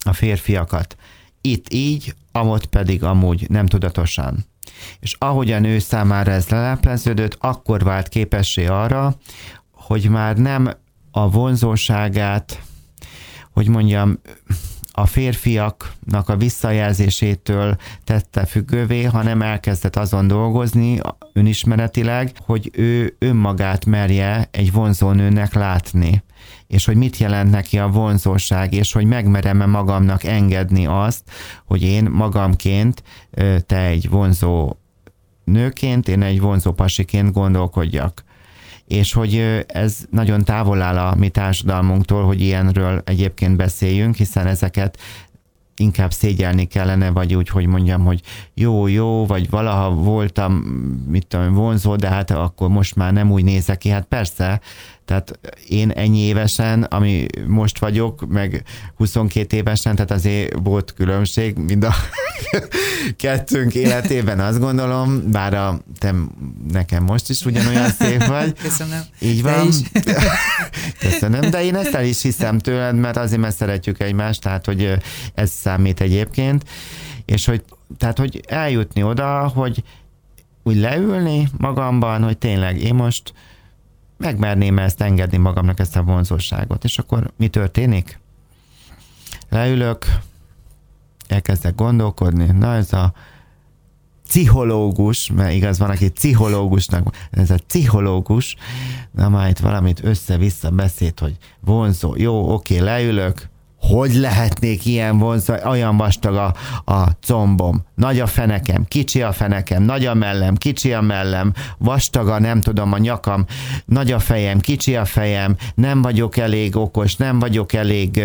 a 0.04 0.12
férfiakat. 0.12 0.96
Itt 1.40 1.72
így, 1.72 2.14
amott 2.32 2.66
pedig 2.66 3.02
amúgy 3.02 3.46
nem 3.48 3.66
tudatosan. 3.66 4.48
És 5.00 5.16
ahogy 5.18 5.52
a 5.52 5.58
nő 5.58 5.78
számára 5.78 6.32
ez 6.32 6.48
lelepleződött, 6.48 7.36
akkor 7.40 7.82
vált 7.82 8.08
képessé 8.08 8.66
arra, 8.66 9.14
hogy 9.72 10.08
már 10.08 10.36
nem 10.36 10.70
a 11.10 11.30
vonzóságát, 11.30 12.62
hogy 13.52 13.68
mondjam, 13.68 14.18
a 14.92 15.06
férfiaknak 15.06 16.28
a 16.28 16.36
visszajelzésétől 16.36 17.76
tette 18.04 18.44
függővé, 18.44 19.02
hanem 19.02 19.42
elkezdett 19.42 19.96
azon 19.96 20.26
dolgozni 20.26 21.00
önismeretileg, 21.32 22.32
hogy 22.38 22.70
ő 22.72 23.16
önmagát 23.18 23.84
merje 23.84 24.48
egy 24.50 24.72
vonzónőnek 24.72 25.54
látni 25.54 26.22
és 26.70 26.84
hogy 26.84 26.96
mit 26.96 27.16
jelent 27.16 27.50
neki 27.50 27.78
a 27.78 27.88
vonzóság, 27.88 28.72
és 28.74 28.92
hogy 28.92 29.04
megmerem-e 29.04 29.66
magamnak 29.66 30.24
engedni 30.24 30.86
azt, 30.86 31.22
hogy 31.64 31.82
én 31.82 32.04
magamként, 32.10 33.02
te 33.66 33.78
egy 33.84 34.08
vonzó 34.08 34.76
nőként, 35.44 36.08
én 36.08 36.22
egy 36.22 36.40
vonzó 36.40 36.72
pasiként 36.72 37.32
gondolkodjak 37.32 38.24
és 38.86 39.12
hogy 39.12 39.64
ez 39.66 39.98
nagyon 40.10 40.44
távol 40.44 40.82
áll 40.82 40.98
a 40.98 41.14
mi 41.14 41.28
társadalmunktól, 41.28 42.24
hogy 42.24 42.40
ilyenről 42.40 43.02
egyébként 43.04 43.56
beszéljünk, 43.56 44.14
hiszen 44.14 44.46
ezeket 44.46 44.98
inkább 45.76 46.12
szégyelni 46.12 46.64
kellene, 46.64 47.10
vagy 47.10 47.34
úgy, 47.34 47.48
hogy 47.48 47.66
mondjam, 47.66 48.04
hogy 48.04 48.20
jó, 48.54 48.86
jó, 48.86 49.26
vagy 49.26 49.50
valaha 49.50 49.90
voltam, 49.90 50.52
mit 51.08 51.26
tudom, 51.26 51.54
vonzó, 51.54 51.96
de 51.96 52.08
hát 52.08 52.30
akkor 52.30 52.68
most 52.68 52.96
már 52.96 53.12
nem 53.12 53.30
úgy 53.30 53.44
nézek 53.44 53.78
ki. 53.78 53.88
Hát 53.88 54.04
persze, 54.04 54.60
tehát 55.10 55.38
én 55.68 55.90
ennyi 55.90 56.18
évesen, 56.18 56.82
ami 56.82 57.26
most 57.46 57.78
vagyok, 57.78 58.26
meg 58.28 58.62
22 58.96 59.56
évesen, 59.56 59.94
tehát 59.94 60.10
azért 60.10 60.54
volt 60.62 60.94
különbség 60.96 61.56
mind 61.56 61.84
a 61.84 61.94
kettőnk 63.16 63.74
életében, 63.74 64.40
azt 64.40 64.58
gondolom, 64.58 65.30
bár 65.30 65.54
a, 65.54 65.80
te 65.98 66.14
nekem 66.72 67.04
most 67.04 67.28
is 67.28 67.44
ugyanolyan 67.44 67.90
szép 68.00 68.24
vagy. 68.24 68.52
Köszönöm. 68.62 69.00
Így 69.20 69.42
van. 69.42 69.68
Köszönöm, 71.08 71.50
de 71.50 71.64
én 71.64 71.76
ezt 71.76 71.94
el 71.94 72.04
is 72.04 72.22
hiszem 72.22 72.58
tőled, 72.58 72.96
mert 72.96 73.16
azért, 73.16 73.40
mert 73.40 73.56
szeretjük 73.56 74.00
egymást, 74.00 74.40
tehát 74.40 74.64
hogy 74.64 74.94
ez 75.34 75.50
számít 75.50 76.00
egyébként, 76.00 76.64
és 77.24 77.46
hogy 77.46 77.62
tehát, 77.96 78.18
hogy 78.18 78.40
eljutni 78.48 79.02
oda, 79.02 79.48
hogy 79.48 79.82
úgy 80.62 80.76
leülni 80.76 81.48
magamban, 81.58 82.22
hogy 82.22 82.38
tényleg 82.38 82.82
én 82.82 82.94
most 82.94 83.32
megmerném 84.20 84.78
ezt 84.78 85.00
engedni 85.00 85.36
magamnak 85.36 85.78
ezt 85.78 85.96
a 85.96 86.02
vonzóságot. 86.02 86.84
És 86.84 86.98
akkor 86.98 87.32
mi 87.36 87.48
történik? 87.48 88.20
Leülök, 89.48 90.06
elkezdek 91.28 91.74
gondolkodni, 91.74 92.46
na 92.46 92.74
ez 92.74 92.92
a 92.92 93.12
pszichológus, 94.24 95.30
mert 95.30 95.52
igaz 95.52 95.78
van, 95.78 95.90
aki 95.90 96.10
pszichológusnak, 96.10 97.28
ez 97.30 97.50
a 97.50 97.56
pszichológus, 97.66 98.56
na 99.10 99.28
már 99.28 99.48
itt 99.48 99.58
valamit 99.58 100.04
össze-vissza 100.04 100.70
beszéd, 100.70 101.18
hogy 101.18 101.36
vonzó, 101.60 102.14
jó, 102.16 102.52
oké, 102.52 102.78
leülök, 102.78 103.49
hogy 103.80 104.14
lehetnék 104.14 104.86
ilyen 104.86 105.18
vonzó, 105.18 105.54
olyan 105.64 105.96
vastag 105.96 106.34
a, 106.34 106.54
a 106.92 107.10
combom, 107.10 107.84
nagy 107.94 108.20
a 108.20 108.26
fenekem, 108.26 108.84
kicsi 108.84 109.22
a 109.22 109.32
fenekem, 109.32 109.82
nagy 109.82 110.06
a 110.06 110.14
mellem, 110.14 110.54
kicsi 110.54 110.92
a 110.92 111.00
mellem, 111.00 111.52
vastaga, 111.78 112.38
nem 112.38 112.60
tudom, 112.60 112.92
a 112.92 112.98
nyakam, 112.98 113.44
nagy 113.84 114.12
a 114.12 114.18
fejem, 114.18 114.60
kicsi 114.60 114.96
a 114.96 115.04
fejem, 115.04 115.56
nem 115.74 116.02
vagyok 116.02 116.36
elég 116.36 116.76
okos, 116.76 117.16
nem 117.16 117.38
vagyok 117.38 117.72
elég 117.72 118.22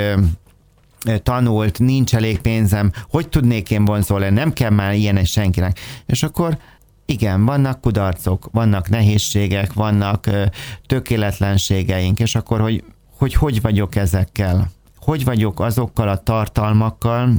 tanult, 1.24 1.80
nincs 1.80 2.16
elég 2.16 2.40
pénzem, 2.40 2.92
hogy 3.10 3.30
tudnék 3.30 3.72
én 3.72 3.86
vonzó 3.86 4.18
lenni, 4.18 4.36
nem 4.36 4.54
kell 4.54 4.70
már 4.70 4.94
ilyen 4.94 5.24
senkinek. 5.24 5.80
És 6.06 6.24
akkor 6.24 6.58
igen, 7.06 7.46
vannak 7.46 7.82
kudarcok, 7.82 8.50
vannak 8.52 8.90
nehézségek, 8.90 9.74
vannak 9.74 10.26
ö, 10.26 10.46
tökéletlenségeink, 10.86 12.20
és 12.20 12.36
akkor 12.36 12.62
hogy, 12.62 12.84
hogy 13.18 13.34
hogy 13.34 13.62
vagyok 13.62 13.96
ezekkel? 13.96 14.72
Hogy 15.06 15.24
vagyok 15.24 15.60
azokkal 15.60 16.08
a 16.08 16.18
tartalmakkal, 16.18 17.34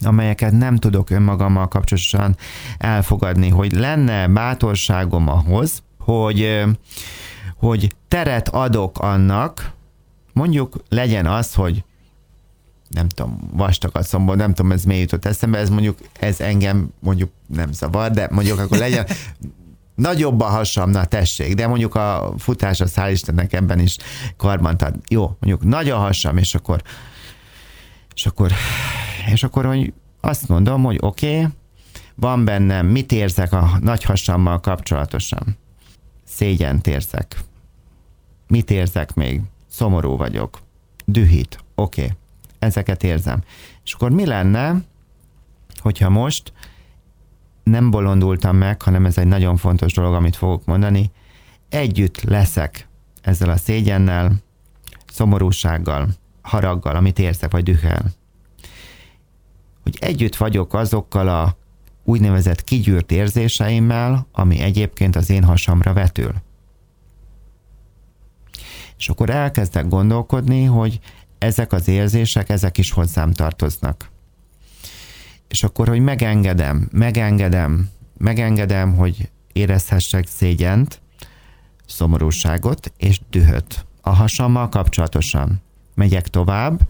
amelyeket 0.00 0.52
nem 0.52 0.76
tudok 0.76 1.10
önmagammal 1.10 1.68
kapcsolatosan 1.68 2.36
elfogadni, 2.78 3.48
hogy 3.48 3.72
lenne 3.72 4.28
bátorságom 4.28 5.28
ahhoz, 5.28 5.82
hogy, 5.98 6.62
hogy 7.56 7.94
teret 8.08 8.48
adok 8.48 8.98
annak, 8.98 9.72
mondjuk 10.32 10.82
legyen 10.88 11.26
az, 11.26 11.54
hogy 11.54 11.84
nem 12.88 13.08
tudom, 13.08 13.38
vastag 13.52 14.02
szomból, 14.02 14.36
nem 14.36 14.54
tudom, 14.54 14.72
ez 14.72 14.84
miért 14.84 15.10
jutott 15.10 15.24
eszembe, 15.24 15.58
ez 15.58 15.70
mondjuk, 15.70 15.98
ez 16.20 16.40
engem 16.40 16.88
mondjuk 17.00 17.30
nem 17.46 17.72
zavar, 17.72 18.10
de 18.10 18.28
mondjuk 18.30 18.58
akkor 18.58 18.78
legyen 18.78 19.06
nagyobb 19.94 20.40
a 20.40 20.44
hasam, 20.44 20.90
na 20.90 21.04
tessék, 21.04 21.54
de 21.54 21.66
mondjuk 21.66 21.94
a 21.94 22.34
futás 22.38 22.80
a 22.80 22.86
szál 22.86 23.10
Istennek 23.10 23.52
ebben 23.52 23.78
is 23.78 23.96
karbantat. 24.36 24.94
Jó, 25.08 25.36
mondjuk 25.40 25.70
nagy 25.70 25.90
a 25.90 25.96
hasam, 25.96 26.36
és 26.36 26.54
akkor 26.54 26.82
és 28.14 28.26
akkor, 28.26 28.52
és 29.32 29.42
akkor 29.42 29.66
hogy 29.66 29.92
azt 30.20 30.48
mondom, 30.48 30.82
hogy 30.82 30.98
oké, 31.00 31.36
okay, 31.36 31.50
van 32.14 32.44
bennem, 32.44 32.86
mit 32.86 33.12
érzek 33.12 33.52
a 33.52 33.78
nagy 33.80 34.02
hasammal 34.02 34.60
kapcsolatosan? 34.60 35.56
Szégyent 36.24 36.86
érzek. 36.86 37.40
Mit 38.48 38.70
érzek 38.70 39.14
még? 39.14 39.40
Szomorú 39.70 40.16
vagyok. 40.16 40.58
Dühít. 41.04 41.58
Oké. 41.74 42.02
Okay 42.02 42.16
ezeket 42.62 43.02
érzem. 43.02 43.42
És 43.84 43.92
akkor 43.92 44.10
mi 44.10 44.26
lenne, 44.26 44.82
hogyha 45.78 46.08
most 46.08 46.52
nem 47.62 47.90
bolondultam 47.90 48.56
meg, 48.56 48.82
hanem 48.82 49.06
ez 49.06 49.18
egy 49.18 49.26
nagyon 49.26 49.56
fontos 49.56 49.92
dolog, 49.92 50.14
amit 50.14 50.36
fogok 50.36 50.64
mondani, 50.64 51.10
együtt 51.68 52.22
leszek 52.22 52.88
ezzel 53.22 53.50
a 53.50 53.56
szégyennel, 53.56 54.32
szomorúsággal, 55.06 56.08
haraggal, 56.42 56.96
amit 56.96 57.18
érzek, 57.18 57.52
vagy 57.52 57.62
dühel. 57.62 58.04
Hogy 59.82 59.96
együtt 60.00 60.36
vagyok 60.36 60.74
azokkal 60.74 61.28
a 61.28 61.56
úgynevezett 62.04 62.64
kigyűrt 62.64 63.12
érzéseimmel, 63.12 64.26
ami 64.32 64.60
egyébként 64.60 65.16
az 65.16 65.30
én 65.30 65.44
hasamra 65.44 65.92
vetül. 65.92 66.32
És 68.96 69.08
akkor 69.08 69.30
elkezdek 69.30 69.88
gondolkodni, 69.88 70.64
hogy 70.64 71.00
ezek 71.38 71.72
az 71.72 71.88
érzések, 71.88 72.48
ezek 72.48 72.78
is 72.78 72.90
hozzám 72.90 73.32
tartoznak. 73.32 74.11
És 75.52 75.62
akkor, 75.62 75.88
hogy 75.88 76.00
megengedem, 76.00 76.88
megengedem, 76.92 77.88
megengedem, 78.18 78.96
hogy 78.96 79.30
érezhessek 79.52 80.26
szégyent, 80.26 81.00
szomorúságot 81.86 82.92
és 82.96 83.20
dühöt 83.30 83.86
a 84.00 84.10
hasammal 84.10 84.68
kapcsolatosan. 84.68 85.62
Megyek 85.94 86.28
tovább, 86.28 86.80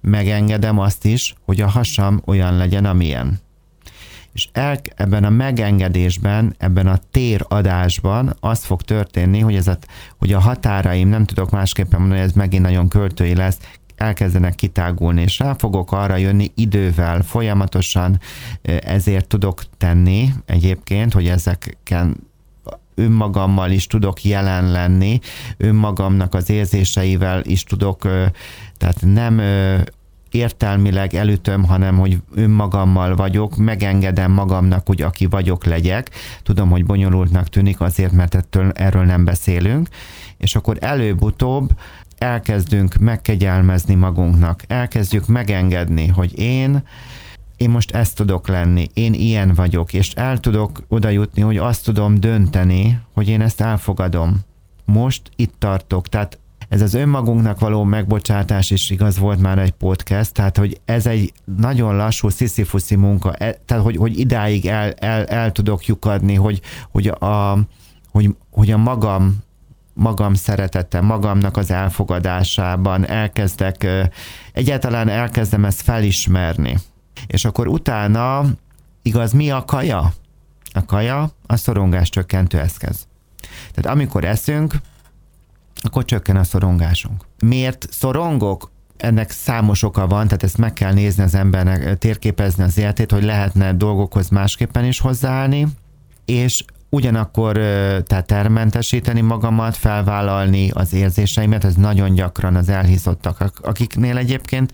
megengedem 0.00 0.78
azt 0.78 1.04
is, 1.04 1.34
hogy 1.44 1.60
a 1.60 1.68
hasam 1.68 2.22
olyan 2.24 2.56
legyen, 2.56 2.84
amilyen. 2.84 3.40
És 4.32 4.48
el, 4.52 4.80
ebben 4.96 5.24
a 5.24 5.30
megengedésben, 5.30 6.54
ebben 6.58 6.86
a 6.86 6.98
téradásban 7.10 8.36
az 8.40 8.64
fog 8.64 8.82
történni, 8.82 9.40
hogy, 9.40 9.54
ez 9.54 9.68
a, 9.68 9.78
hogy 10.18 10.32
a 10.32 10.40
határaim, 10.40 11.08
nem 11.08 11.24
tudok 11.24 11.50
másképpen 11.50 12.00
mondani, 12.00 12.20
ez 12.20 12.32
megint 12.32 12.62
nagyon 12.62 12.88
költői 12.88 13.34
lesz, 13.34 13.58
elkezdenek 14.04 14.54
kitágulni, 14.54 15.22
és 15.22 15.38
rá 15.38 15.52
fogok 15.52 15.92
arra 15.92 16.16
jönni 16.16 16.50
idővel, 16.54 17.22
folyamatosan 17.22 18.20
ezért 18.62 19.26
tudok 19.26 19.62
tenni 19.78 20.28
egyébként, 20.46 21.12
hogy 21.12 21.26
ezeken 21.26 22.16
önmagammal 22.94 23.70
is 23.70 23.86
tudok 23.86 24.24
jelen 24.24 24.70
lenni, 24.70 25.18
önmagamnak 25.56 26.34
az 26.34 26.50
érzéseivel 26.50 27.42
is 27.44 27.64
tudok, 27.64 27.98
tehát 28.78 29.00
nem 29.00 29.40
értelmileg 30.30 31.14
elütöm, 31.14 31.64
hanem 31.64 31.98
hogy 31.98 32.18
önmagammal 32.34 33.16
vagyok, 33.16 33.56
megengedem 33.56 34.32
magamnak, 34.32 34.86
hogy 34.86 35.02
aki 35.02 35.26
vagyok, 35.26 35.64
legyek. 35.64 36.10
Tudom, 36.42 36.70
hogy 36.70 36.84
bonyolultnak 36.84 37.48
tűnik 37.48 37.80
azért, 37.80 38.12
mert 38.12 38.34
ettől, 38.34 38.70
erről 38.70 39.04
nem 39.04 39.24
beszélünk, 39.24 39.88
és 40.38 40.56
akkor 40.56 40.76
előbb-utóbb 40.80 41.68
elkezdünk 42.18 42.94
megkegyelmezni 42.94 43.94
magunknak, 43.94 44.62
elkezdjük 44.66 45.26
megengedni, 45.26 46.06
hogy 46.06 46.38
én 46.38 46.82
én 47.56 47.70
most 47.70 47.90
ezt 47.90 48.16
tudok 48.16 48.48
lenni, 48.48 48.88
én 48.94 49.12
ilyen 49.12 49.54
vagyok, 49.54 49.92
és 49.92 50.12
el 50.12 50.38
tudok 50.38 50.82
oda 50.88 51.08
jutni, 51.08 51.42
hogy 51.42 51.56
azt 51.56 51.84
tudom 51.84 52.20
dönteni, 52.20 53.00
hogy 53.12 53.28
én 53.28 53.40
ezt 53.40 53.60
elfogadom. 53.60 54.40
Most 54.84 55.30
itt 55.36 55.54
tartok, 55.58 56.08
tehát 56.08 56.38
ez 56.68 56.82
az 56.82 56.94
önmagunknak 56.94 57.60
való 57.60 57.84
megbocsátás 57.84 58.70
is 58.70 58.90
igaz 58.90 59.18
volt 59.18 59.40
már 59.40 59.58
egy 59.58 59.70
podcast, 59.70 60.32
tehát 60.32 60.56
hogy 60.56 60.80
ez 60.84 61.06
egy 61.06 61.32
nagyon 61.56 61.96
lassú 61.96 62.28
sziszifuszi 62.28 62.96
munka, 62.96 63.32
e, 63.32 63.60
tehát 63.64 63.84
hogy, 63.84 63.96
hogy 63.96 64.18
idáig 64.18 64.66
el, 64.66 64.92
el, 64.92 65.24
el 65.24 65.52
tudok 65.52 65.86
lyukadni, 65.86 66.34
hogy, 66.34 66.60
hogy, 66.90 67.06
a, 67.06 67.58
hogy, 68.10 68.36
hogy 68.50 68.70
a 68.70 68.76
magam 68.76 69.42
magam 69.94 70.34
szeretete, 70.34 71.00
magamnak 71.00 71.56
az 71.56 71.70
elfogadásában 71.70 73.08
elkezdek, 73.08 73.86
egyáltalán 74.52 75.08
elkezdem 75.08 75.64
ezt 75.64 75.82
felismerni. 75.82 76.78
És 77.26 77.44
akkor 77.44 77.68
utána, 77.68 78.44
igaz, 79.02 79.32
mi 79.32 79.50
a 79.50 79.64
kaja? 79.64 80.12
A 80.72 80.84
kaja 80.84 81.30
a 81.46 81.56
szorongás 81.56 82.10
csökkentő 82.10 82.58
eszköz. 82.58 83.06
Tehát 83.74 83.96
amikor 83.96 84.24
eszünk, 84.24 84.74
akkor 85.76 86.04
csökken 86.04 86.36
a 86.36 86.44
szorongásunk. 86.44 87.24
Miért 87.38 87.86
szorongok? 87.90 88.72
Ennek 88.96 89.30
számos 89.30 89.82
oka 89.82 90.06
van, 90.06 90.24
tehát 90.24 90.42
ezt 90.42 90.58
meg 90.58 90.72
kell 90.72 90.92
nézni 90.92 91.22
az 91.22 91.34
embernek, 91.34 91.98
térképezni 91.98 92.62
az 92.62 92.78
életét, 92.78 93.10
hogy 93.10 93.24
lehetne 93.24 93.72
dolgokhoz 93.72 94.28
másképpen 94.28 94.84
is 94.84 95.00
hozzáállni, 95.00 95.66
és 96.24 96.64
ugyanakkor 96.94 97.52
tehát 98.02 98.26
termentesíteni 98.26 99.20
magamat, 99.20 99.76
felvállalni 99.76 100.70
az 100.70 100.92
érzéseimet, 100.92 101.64
ez 101.64 101.74
nagyon 101.74 102.14
gyakran 102.14 102.56
az 102.56 102.68
elhiszottak, 102.68 103.52
akiknél 103.62 104.16
egyébként 104.16 104.72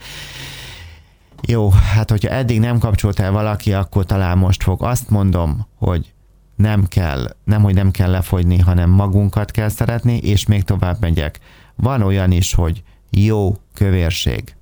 jó, 1.43 1.71
hát 1.71 2.11
hogyha 2.11 2.29
eddig 2.29 2.61
nem 2.61 2.79
kapcsolt 2.79 3.21
el 3.21 3.33
valaki, 3.33 3.73
akkor 3.73 4.05
talán 4.05 4.39
most 4.39 4.63
fog. 4.63 4.83
Azt 4.83 5.11
mondom, 5.11 5.67
hogy 5.79 6.13
nem 6.57 6.87
kell, 6.87 7.37
nem, 7.45 7.63
hogy 7.63 7.75
nem 7.75 7.91
kell 7.91 8.11
lefogyni, 8.11 8.59
hanem 8.59 8.91
magunkat 8.91 9.51
kell 9.51 9.69
szeretni, 9.69 10.17
és 10.17 10.47
még 10.47 10.63
tovább 10.63 11.01
megyek. 11.01 11.39
Van 11.75 12.03
olyan 12.03 12.33
is, 12.33 12.55
hogy 12.55 12.83
jó 13.11 13.57
kövérség. 13.75 14.55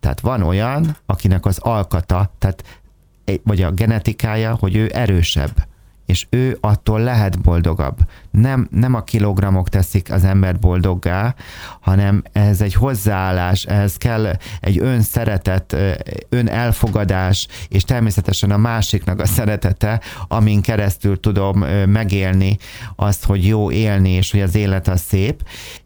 Tehát 0.00 0.20
van 0.20 0.42
olyan, 0.42 0.96
akinek 1.06 1.46
az 1.46 1.58
alkata, 1.58 2.32
tehát 2.38 2.82
vagy 3.42 3.62
a 3.62 3.70
genetikája, 3.70 4.56
hogy 4.60 4.76
ő 4.76 4.90
erősebb 4.94 5.70
és 6.06 6.26
ő 6.30 6.58
attól 6.60 7.00
lehet 7.00 7.40
boldogabb. 7.40 7.96
Nem, 8.30 8.68
nem 8.70 8.94
a 8.94 9.02
kilogramok 9.02 9.68
teszik 9.68 10.12
az 10.12 10.24
embert 10.24 10.60
boldoggá, 10.60 11.34
hanem 11.80 12.22
ez 12.32 12.60
egy 12.60 12.74
hozzáállás, 12.74 13.64
ehhez 13.64 13.96
kell 13.96 14.36
egy 14.60 14.78
önszeretet, 14.78 15.76
önelfogadás, 16.28 17.48
és 17.68 17.82
természetesen 17.82 18.50
a 18.50 18.56
másiknak 18.56 19.20
a 19.20 19.26
szeretete, 19.26 20.00
amin 20.28 20.60
keresztül 20.60 21.20
tudom 21.20 21.58
megélni 21.86 22.56
azt, 22.96 23.24
hogy 23.24 23.46
jó 23.46 23.70
élni, 23.70 24.10
és 24.10 24.30
hogy 24.30 24.40
az 24.40 24.54
élet 24.54 24.88
az 24.88 25.00
szép, 25.00 25.42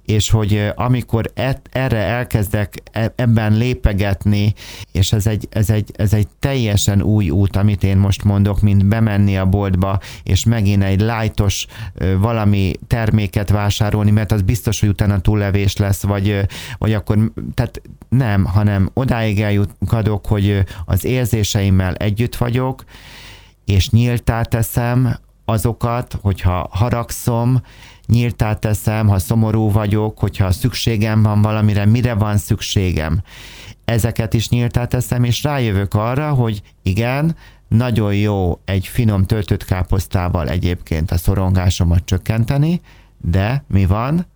és 0.06 0.30
hogy 0.30 0.72
amikor 0.74 1.30
et, 1.34 1.68
erre 1.72 1.98
elkezdek 1.98 2.82
e, 2.92 3.12
ebben 3.16 3.56
lépegetni, 3.56 4.54
és 4.92 5.12
ez 5.12 5.26
egy, 5.26 5.48
ez, 5.50 5.70
egy, 5.70 5.90
ez 5.96 6.12
egy 6.12 6.28
teljesen 6.38 7.02
új 7.02 7.30
út, 7.30 7.56
amit 7.56 7.84
én 7.84 7.96
most 7.96 8.24
mondok, 8.24 8.60
mint 8.60 8.86
bemenni 8.86 9.36
a 9.36 9.46
boltba, 9.46 9.98
és 10.22 10.44
megint 10.44 10.82
egy 10.82 11.00
lájtos 11.00 11.66
valami 12.18 12.72
terméket 12.86 13.50
vásárolni, 13.50 14.10
mert 14.10 14.32
az 14.32 14.42
biztos, 14.42 14.80
hogy 14.80 14.88
utána 14.88 15.20
túllevés 15.20 15.76
lesz, 15.76 16.02
vagy, 16.02 16.40
vagy 16.78 16.92
akkor, 16.92 17.32
tehát 17.54 17.82
nem, 18.08 18.44
hanem 18.44 18.90
odáig 18.94 19.40
eljutkadok, 19.40 20.26
hogy 20.26 20.64
az 20.84 21.04
érzéseimmel 21.04 21.94
együtt 21.94 22.36
vagyok, 22.36 22.84
és 23.64 23.90
nyíltá 23.90 24.42
teszem 24.42 25.16
azokat, 25.44 26.18
hogyha 26.22 26.68
haragszom, 26.70 27.60
nyíltá 28.06 28.54
teszem, 28.54 29.08
ha 29.08 29.18
szomorú 29.18 29.70
vagyok, 29.70 30.18
hogyha 30.18 30.52
szükségem 30.52 31.22
van 31.22 31.42
valamire, 31.42 31.84
mire 31.84 32.14
van 32.14 32.36
szükségem. 32.36 33.22
Ezeket 33.84 34.34
is 34.34 34.48
nyíltá 34.48 34.84
teszem, 34.84 35.24
és 35.24 35.42
rájövök 35.42 35.94
arra, 35.94 36.32
hogy 36.32 36.62
igen, 36.82 37.36
nagyon 37.68 38.14
jó 38.14 38.60
egy 38.64 38.86
finom 38.86 39.24
töltött 39.24 39.64
káposztával 39.64 40.48
egyébként 40.48 41.10
a 41.10 41.16
szorongásomat 41.16 42.04
csökkenteni, 42.04 42.80
de 43.20 43.64
mi 43.68 43.86
van, 43.86 44.26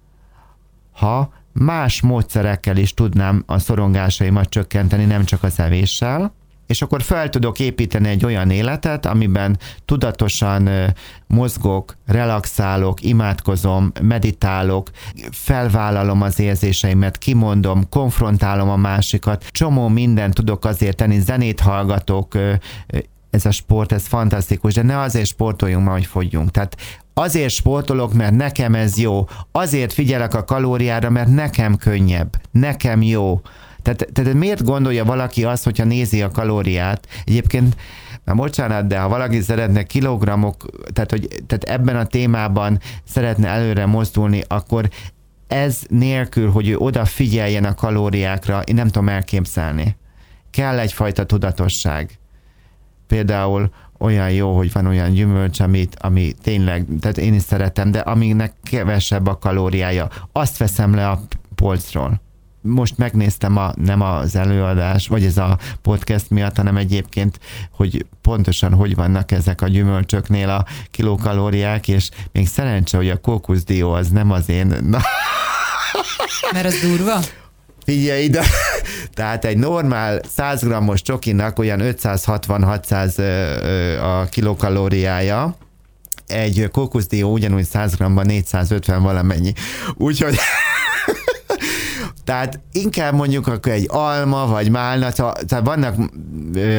ha 0.92 1.32
más 1.52 2.00
módszerekkel 2.00 2.76
is 2.76 2.94
tudnám 2.94 3.42
a 3.46 3.58
szorongásaimat 3.58 4.48
csökkenteni, 4.48 5.04
nem 5.04 5.24
csak 5.24 5.42
az 5.42 5.58
evéssel, 5.58 6.32
és 6.70 6.82
akkor 6.82 7.02
fel 7.02 7.28
tudok 7.28 7.58
építeni 7.58 8.08
egy 8.08 8.24
olyan 8.24 8.50
életet, 8.50 9.06
amiben 9.06 9.58
tudatosan 9.84 10.68
mozgok, 11.26 11.96
relaxálok, 12.06 13.02
imádkozom, 13.02 13.92
meditálok, 14.02 14.90
felvállalom 15.30 16.22
az 16.22 16.40
érzéseimet, 16.40 17.18
kimondom, 17.18 17.88
konfrontálom 17.88 18.68
a 18.68 18.76
másikat, 18.76 19.44
csomó 19.44 19.88
mindent 19.88 20.34
tudok 20.34 20.64
azért 20.64 20.96
tenni, 20.96 21.20
zenét 21.20 21.60
hallgatok, 21.60 22.34
ez 23.30 23.46
a 23.46 23.50
sport, 23.50 23.92
ez 23.92 24.06
fantasztikus, 24.06 24.74
de 24.74 24.82
ne 24.82 24.98
azért 24.98 25.26
sportoljunk 25.26 25.84
ma, 25.84 25.92
hogy 25.92 26.06
fogyjunk. 26.06 26.50
Tehát 26.50 26.76
azért 27.14 27.52
sportolok, 27.52 28.14
mert 28.14 28.34
nekem 28.34 28.74
ez 28.74 28.98
jó, 28.98 29.28
azért 29.52 29.92
figyelek 29.92 30.34
a 30.34 30.44
kalóriára, 30.44 31.10
mert 31.10 31.28
nekem 31.28 31.76
könnyebb, 31.76 32.36
nekem 32.50 33.02
jó. 33.02 33.40
Tehát, 33.82 34.08
tehát 34.12 34.34
miért 34.34 34.64
gondolja 34.64 35.04
valaki 35.04 35.44
azt, 35.44 35.64
hogyha 35.64 35.84
nézi 35.84 36.22
a 36.22 36.30
kalóriát? 36.30 37.06
Egyébként 37.24 37.76
Na 38.24 38.34
bocsánat, 38.34 38.86
de 38.86 38.98
ha 38.98 39.08
valaki 39.08 39.40
szeretne 39.40 39.82
kilogramok, 39.82 40.64
tehát, 40.92 41.10
hogy, 41.10 41.28
tehát 41.46 41.64
ebben 41.64 41.96
a 41.96 42.04
témában 42.04 42.80
szeretne 43.04 43.48
előre 43.48 43.86
mozdulni, 43.86 44.42
akkor 44.48 44.88
ez 45.46 45.82
nélkül, 45.88 46.50
hogy 46.50 46.68
ő 46.68 46.76
odafigyeljen 46.76 47.64
a 47.64 47.74
kalóriákra, 47.74 48.62
én 48.62 48.74
nem 48.74 48.86
tudom 48.86 49.08
elképzelni. 49.08 49.96
Kell 50.50 50.78
egyfajta 50.78 51.26
tudatosság. 51.26 52.18
Például 53.06 53.70
olyan 53.98 54.30
jó, 54.30 54.56
hogy 54.56 54.72
van 54.72 54.86
olyan 54.86 55.10
gyümölcs, 55.10 55.60
amit, 55.60 55.96
ami 56.00 56.32
tényleg, 56.42 56.86
tehát 57.00 57.18
én 57.18 57.34
is 57.34 57.42
szeretem, 57.42 57.90
de 57.90 57.98
aminek 57.98 58.52
kevesebb 58.62 59.26
a 59.26 59.38
kalóriája, 59.38 60.08
azt 60.32 60.56
veszem 60.56 60.94
le 60.94 61.08
a 61.08 61.20
polcról 61.54 62.20
most 62.62 62.98
megnéztem 62.98 63.56
a, 63.56 63.72
nem 63.84 64.00
az 64.00 64.36
előadás, 64.36 65.08
vagy 65.08 65.24
ez 65.24 65.36
a 65.36 65.58
podcast 65.82 66.30
miatt, 66.30 66.56
hanem 66.56 66.76
egyébként, 66.76 67.38
hogy 67.72 68.06
pontosan 68.22 68.74
hogy 68.74 68.94
vannak 68.94 69.32
ezek 69.32 69.60
a 69.60 69.68
gyümölcsöknél 69.68 70.48
a 70.48 70.64
kilokalóriák, 70.90 71.88
és 71.88 72.08
még 72.32 72.48
szerencse, 72.48 72.96
hogy 72.96 73.10
a 73.10 73.20
kókuszdió 73.20 73.92
az 73.92 74.08
nem 74.08 74.30
az 74.30 74.48
én... 74.48 74.66
Na. 74.66 75.00
Mert 76.52 76.66
az 76.66 76.80
durva? 76.80 77.18
Figyelj 77.84 78.24
ide! 78.24 78.44
Tehát 79.14 79.44
egy 79.44 79.56
normál 79.56 80.20
100 80.34 80.62
g-os 80.62 81.02
csokinak 81.02 81.58
olyan 81.58 81.80
560-600 81.82 84.02
a 84.02 84.24
kilokalóriája, 84.24 85.56
egy 86.26 86.68
kókuszdió 86.72 87.32
ugyanúgy 87.32 87.64
100 87.64 87.94
g-ban 87.94 88.26
450 88.26 89.02
valamennyi. 89.02 89.52
Úgyhogy 89.94 90.34
tehát 92.30 92.60
inkább 92.72 93.14
mondjuk 93.14 93.46
akkor 93.46 93.72
egy 93.72 93.86
alma, 93.88 94.46
vagy 94.46 94.70
málna, 94.70 95.10
tehát 95.10 95.60
vannak, 95.64 95.94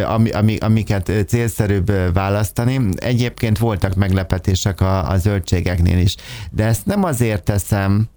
ami, 0.05 0.29
ami, 0.29 0.57
amiket 0.57 1.11
célszerűbb 1.27 2.13
választani. 2.13 2.79
Egyébként 2.95 3.57
voltak 3.57 3.95
meglepetések 3.95 4.81
a, 4.81 5.09
a 5.09 5.17
zöldségeknél 5.17 5.97
is, 5.97 6.15
de 6.51 6.65
ezt 6.65 6.85
nem 6.85 7.03
azért 7.03 7.43
teszem, 7.43 8.09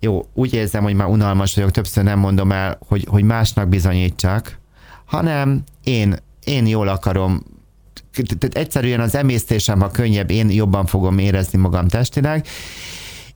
jó, 0.00 0.26
úgy 0.34 0.54
érzem, 0.54 0.82
hogy 0.82 0.94
már 0.94 1.08
unalmas 1.08 1.54
vagyok, 1.54 1.70
többször 1.70 2.04
nem 2.04 2.18
mondom 2.18 2.52
el, 2.52 2.78
hogy, 2.88 3.06
hogy 3.10 3.22
másnak 3.22 3.68
bizonyítsak, 3.68 4.58
hanem 5.04 5.62
én, 5.84 6.16
én 6.44 6.66
jól 6.66 6.88
akarom. 6.88 7.42
Tehát 8.12 8.56
egyszerűen 8.56 9.00
az 9.00 9.14
emésztésem, 9.14 9.80
ha 9.80 9.90
könnyebb, 9.90 10.30
én 10.30 10.50
jobban 10.50 10.86
fogom 10.86 11.18
érezni 11.18 11.58
magam 11.58 11.88
testileg, 11.88 12.46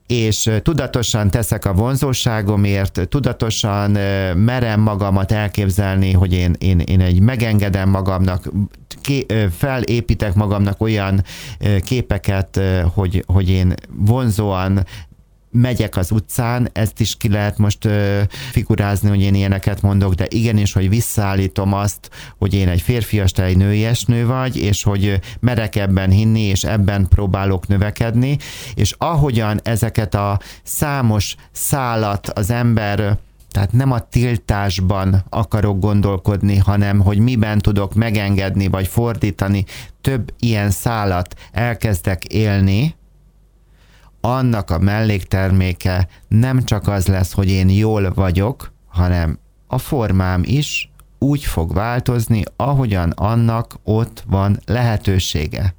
és 0.07 0.51
tudatosan 0.63 1.31
teszek 1.31 1.65
a 1.65 1.73
vonzóságomért, 1.73 3.09
tudatosan 3.09 3.91
merem 4.37 4.81
magamat 4.81 5.33
elképzelni, 5.33 6.13
hogy 6.13 6.33
én, 6.33 6.55
én, 6.59 6.79
én 6.79 7.01
egy 7.01 7.21
megengedem 7.21 7.89
magamnak, 7.89 8.51
ké, 9.01 9.27
felépítek 9.57 10.35
magamnak 10.35 10.81
olyan 10.81 11.23
képeket, 11.81 12.61
hogy, 12.95 13.25
hogy 13.27 13.49
én 13.49 13.75
vonzóan 13.93 14.85
megyek 15.57 15.97
az 15.97 16.11
utcán, 16.11 16.69
ezt 16.73 17.01
is 17.01 17.17
ki 17.17 17.29
lehet 17.29 17.59
most 17.59 17.85
ö, 17.85 18.23
figurázni, 18.51 19.09
hogy 19.09 19.21
én 19.21 19.35
ilyeneket 19.35 19.83
mondok, 19.83 20.15
de 20.15 20.27
igenis, 20.29 20.73
hogy 20.73 20.89
visszaállítom 20.89 21.73
azt, 21.73 22.11
hogy 22.39 22.55
én 22.55 22.69
egy 22.69 22.81
férfias, 22.81 23.33
te 23.33 23.43
egy 23.43 23.57
nőies 23.57 24.05
nő 24.05 24.27
vagy, 24.27 24.57
és 24.57 24.83
hogy 24.83 25.21
merek 25.41 25.77
ebben 25.77 26.11
hinni, 26.11 26.41
és 26.41 26.65
ebben 26.65 27.09
próbálok 27.09 27.67
növekedni, 27.67 28.39
és 28.75 28.95
ahogyan 28.99 29.61
ezeket 29.63 30.15
a 30.15 30.41
számos 30.63 31.35
szálat 31.53 32.29
az 32.29 32.51
ember 32.51 33.19
tehát 33.51 33.73
nem 33.73 33.93
a 33.93 34.09
tiltásban 34.09 35.25
akarok 35.29 35.79
gondolkodni, 35.79 36.57
hanem 36.57 37.01
hogy 37.01 37.19
miben 37.19 37.59
tudok 37.59 37.95
megengedni, 37.95 38.69
vagy 38.69 38.87
fordítani, 38.87 39.65
több 40.01 40.33
ilyen 40.39 40.71
szálat 40.71 41.35
elkezdek 41.53 42.25
élni, 42.25 42.95
annak 44.27 44.71
a 44.71 44.79
mellékterméke 44.79 46.09
nem 46.29 46.65
csak 46.65 46.89
az 46.89 47.07
lesz, 47.07 47.33
hogy 47.33 47.49
én 47.49 47.69
jól 47.69 48.13
vagyok, 48.15 48.73
hanem 48.87 49.39
a 49.67 49.79
formám 49.79 50.43
is 50.45 50.91
úgy 51.19 51.45
fog 51.45 51.75
változni, 51.75 52.43
ahogyan 52.57 53.11
annak 53.11 53.79
ott 53.85 54.25
van 54.27 54.61
lehetősége. 54.65 55.75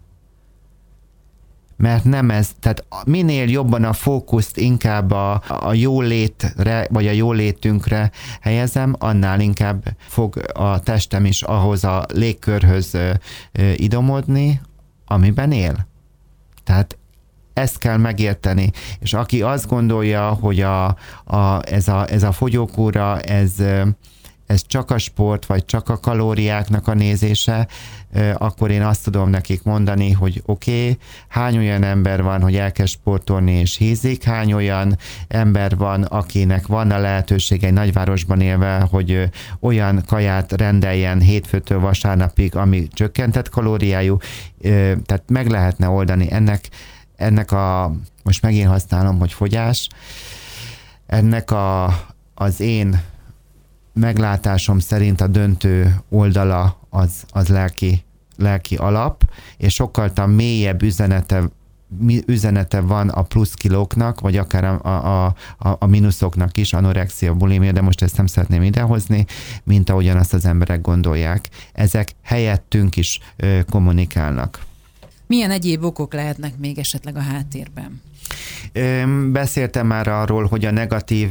Mert 1.78 2.04
nem 2.04 2.30
ez, 2.30 2.50
tehát 2.60 2.86
minél 3.06 3.50
jobban 3.50 3.84
a 3.84 3.94
fókuszt 3.94 4.58
inkább 4.58 5.12
a, 5.12 5.42
a 5.48 5.74
jólétre, 5.74 6.88
vagy 6.90 7.08
a 7.08 7.12
jólétünkre 7.12 8.12
helyezem, 8.42 8.96
annál 9.00 9.40
inkább 9.40 9.96
fog 9.98 10.42
a 10.54 10.80
testem 10.80 11.26
is 11.26 11.42
ahhoz 11.42 11.84
a 11.84 12.06
légkörhöz 12.14 12.98
idomodni, 13.76 14.62
amiben 15.06 15.52
él. 15.52 15.88
Tehát 16.64 16.98
ezt 17.58 17.78
kell 17.78 17.98
megérteni. 17.98 18.72
És 19.00 19.14
aki 19.14 19.42
azt 19.42 19.68
gondolja, 19.68 20.28
hogy 20.28 20.62
a, 20.62 20.86
a, 21.26 21.62
ez, 21.62 21.88
a, 21.88 22.06
ez 22.10 22.24
a 22.24 22.32
fogyókúra, 22.32 23.20
ez, 23.20 23.54
ez 24.46 24.62
csak 24.68 24.92
a 24.92 24.98
sport, 24.98 25.46
vagy 25.46 25.66
csak 25.66 25.90
a 25.90 25.98
kalóriáknak 25.98 26.88
a 26.88 26.94
nézése, 26.94 27.68
akkor 28.34 28.72
én 28.72 28.82
azt 28.84 29.04
tudom 29.04 29.30
nekik 29.30 29.64
mondani, 29.64 30.12
hogy 30.12 30.42
oké, 30.46 30.82
okay, 30.82 30.98
hány 31.28 31.58
olyan 31.58 31.84
ember 31.84 32.24
van, 32.24 32.42
hogy 32.42 32.56
elkezd 32.56 32.90
sportolni 32.90 33.52
és 33.52 33.78
hízik, 33.78 34.24
hány 34.24 34.54
olyan 34.54 34.98
ember 35.28 35.78
van, 35.78 36.04
akinek 36.04 36.68
van 36.68 36.92
a 36.92 36.98
lehetőség 36.98 37.64
egy 37.64 37.74
nagyvárosban 37.74 38.42
élve, 38.42 38.88
hogy 38.92 39.30
olyan 39.60 40.04
kaját 40.08 40.52
rendeljen 40.52 41.20
hétfőtől 41.20 41.80
vasárnapig, 41.80 42.56
ami 42.56 42.88
csökkentett 42.92 43.50
kalóriájú, 43.50 44.18
tehát 45.06 45.24
meg 45.28 45.50
lehetne 45.50 45.90
oldani 45.90 46.28
ennek 46.32 46.70
ennek 47.18 47.52
a, 47.52 47.96
most 48.24 48.42
megint 48.42 48.68
használom, 48.68 49.20
hogy 49.20 49.34
fogyás, 49.34 49.90
ennek 51.06 51.52
a, 51.52 51.86
az 52.34 52.60
én 52.60 53.02
meglátásom 53.94 54.80
szerint 54.80 55.22
a 55.22 55.28
döntő 55.28 55.96
oldala 56.10 56.80
az, 56.90 57.24
az 57.30 57.48
lelki, 57.48 58.04
lelki 58.36 58.76
alap, 58.76 59.24
és 59.58 59.74
sokkal 59.74 60.12
mélyebb 60.26 60.82
üzenete 60.82 61.50
üzenete 62.26 62.80
van 62.80 63.10
a 63.10 63.22
plusz 63.22 63.54
kilóknak, 63.54 64.20
vagy 64.20 64.38
akár 64.38 64.64
a, 64.64 64.80
a, 64.84 65.26
a, 65.26 65.36
a 65.80 65.86
mínuszoknak 65.86 66.58
is, 66.58 66.74
anorexia, 66.74 67.34
bulimia, 67.34 67.72
de 67.72 67.82
most 67.82 68.02
ezt 68.02 68.18
nem 68.18 68.26
szeretném 68.28 68.64
idehozni, 68.64 69.26
mint 69.64 69.90
ahogyan 69.90 70.18
azt 70.18 70.34
az 70.34 70.46
emberek 70.46 70.82
gondolják. 70.82 71.50
Ezek 71.74 72.12
helyettünk 72.24 72.96
is 72.96 73.20
ö, 73.36 73.60
kommunikálnak. 73.70 74.60
Milyen 75.28 75.52
egyéb 75.52 75.84
okok 75.84 76.14
lehetnek 76.14 76.58
még 76.58 76.78
esetleg 76.78 77.16
a 77.16 77.22
háttérben? 77.22 78.02
Beszéltem 79.32 79.88
már 79.88 80.08
arról, 80.08 80.46
hogy 80.46 80.66
a 80.66 80.72
negatív 80.72 81.30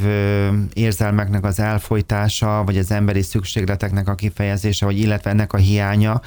érzelmeknek 0.73 1.45
az 1.45 1.61
elfolytása, 1.61 2.63
vagy 2.65 2.79
az 2.79 2.91
emberi 2.91 3.23
szükségleteknek 3.23 4.09
a 4.09 4.15
kifejezése, 4.15 4.85
vagy 4.85 4.99
illetve 4.99 5.31
ennek 5.31 5.53
a 5.53 5.57
hiánya, 5.57 6.21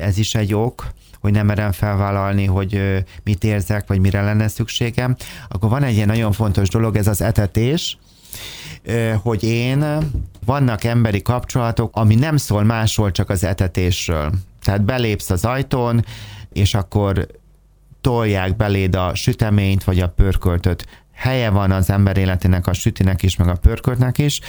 ez 0.00 0.18
is 0.18 0.34
egy 0.34 0.54
ok, 0.54 0.86
hogy 1.20 1.32
nem 1.32 1.46
merem 1.46 1.72
felvállalni, 1.72 2.44
hogy 2.44 3.02
mit 3.24 3.44
érzek, 3.44 3.86
vagy 3.86 4.00
mire 4.00 4.22
lenne 4.22 4.48
szükségem. 4.48 5.16
Akkor 5.48 5.70
van 5.70 5.82
egy 5.82 5.94
ilyen 5.94 6.06
nagyon 6.06 6.32
fontos 6.32 6.68
dolog, 6.68 6.96
ez 6.96 7.06
az 7.06 7.22
etetés, 7.22 7.98
hogy 9.22 9.44
én, 9.44 9.84
vannak 10.44 10.84
emberi 10.84 11.22
kapcsolatok, 11.22 11.96
ami 11.96 12.14
nem 12.14 12.36
szól 12.36 12.62
másról, 12.62 13.10
csak 13.10 13.30
az 13.30 13.44
etetésről. 13.44 14.32
Tehát 14.64 14.82
belépsz 14.82 15.30
az 15.30 15.44
ajtón, 15.44 16.04
és 16.52 16.74
akkor 16.74 17.26
tolják 18.00 18.56
beléd 18.56 18.94
a 18.94 19.14
süteményt, 19.14 19.84
vagy 19.84 20.00
a 20.00 20.08
pörköltöt. 20.08 20.86
Helye 21.12 21.50
van 21.50 21.70
az 21.70 21.90
ember 21.90 22.16
életének 22.16 22.66
a 22.66 22.72
sütinek 22.72 23.22
is, 23.22 23.36
meg 23.36 23.48
a 23.48 23.54
pörköltnek 23.54 24.18
is, 24.18 24.40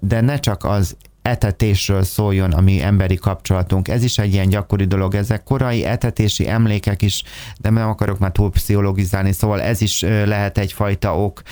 de 0.00 0.20
ne 0.20 0.38
csak 0.38 0.64
az 0.64 0.96
etetésről 1.22 2.02
szóljon 2.02 2.52
a 2.52 2.60
mi 2.60 2.82
emberi 2.82 3.14
kapcsolatunk. 3.14 3.88
Ez 3.88 4.02
is 4.02 4.18
egy 4.18 4.32
ilyen 4.32 4.48
gyakori 4.48 4.84
dolog, 4.84 5.14
ezek 5.14 5.42
korai 5.42 5.84
etetési 5.84 6.48
emlékek 6.48 7.02
is, 7.02 7.22
de 7.60 7.70
nem 7.70 7.88
akarok 7.88 8.18
már 8.18 8.30
túl 8.32 8.50
pszichologizálni, 8.50 9.32
szóval 9.32 9.60
ez 9.60 9.80
is 9.80 10.00
lehet 10.02 10.58
egyfajta 10.58 11.18
ok 11.18 11.42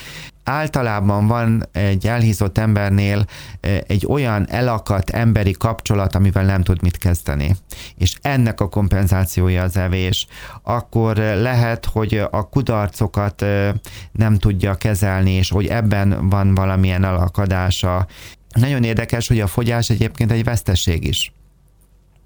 általában 0.44 1.26
van 1.26 1.68
egy 1.72 2.06
elhízott 2.06 2.58
embernél 2.58 3.24
egy 3.86 4.06
olyan 4.08 4.50
elakadt 4.50 5.10
emberi 5.10 5.52
kapcsolat, 5.52 6.14
amivel 6.14 6.44
nem 6.44 6.62
tud 6.62 6.82
mit 6.82 6.98
kezdeni. 6.98 7.56
És 7.96 8.14
ennek 8.20 8.60
a 8.60 8.68
kompenzációja 8.68 9.62
az 9.62 9.76
evés. 9.76 10.26
Akkor 10.62 11.16
lehet, 11.16 11.86
hogy 11.86 12.22
a 12.30 12.48
kudarcokat 12.48 13.44
nem 14.12 14.38
tudja 14.38 14.74
kezelni, 14.74 15.30
és 15.30 15.50
hogy 15.50 15.66
ebben 15.66 16.28
van 16.28 16.54
valamilyen 16.54 17.04
alakadása. 17.04 18.06
Nagyon 18.52 18.84
érdekes, 18.84 19.28
hogy 19.28 19.40
a 19.40 19.46
fogyás 19.46 19.90
egyébként 19.90 20.32
egy 20.32 20.44
veszteség 20.44 21.04
is. 21.04 21.32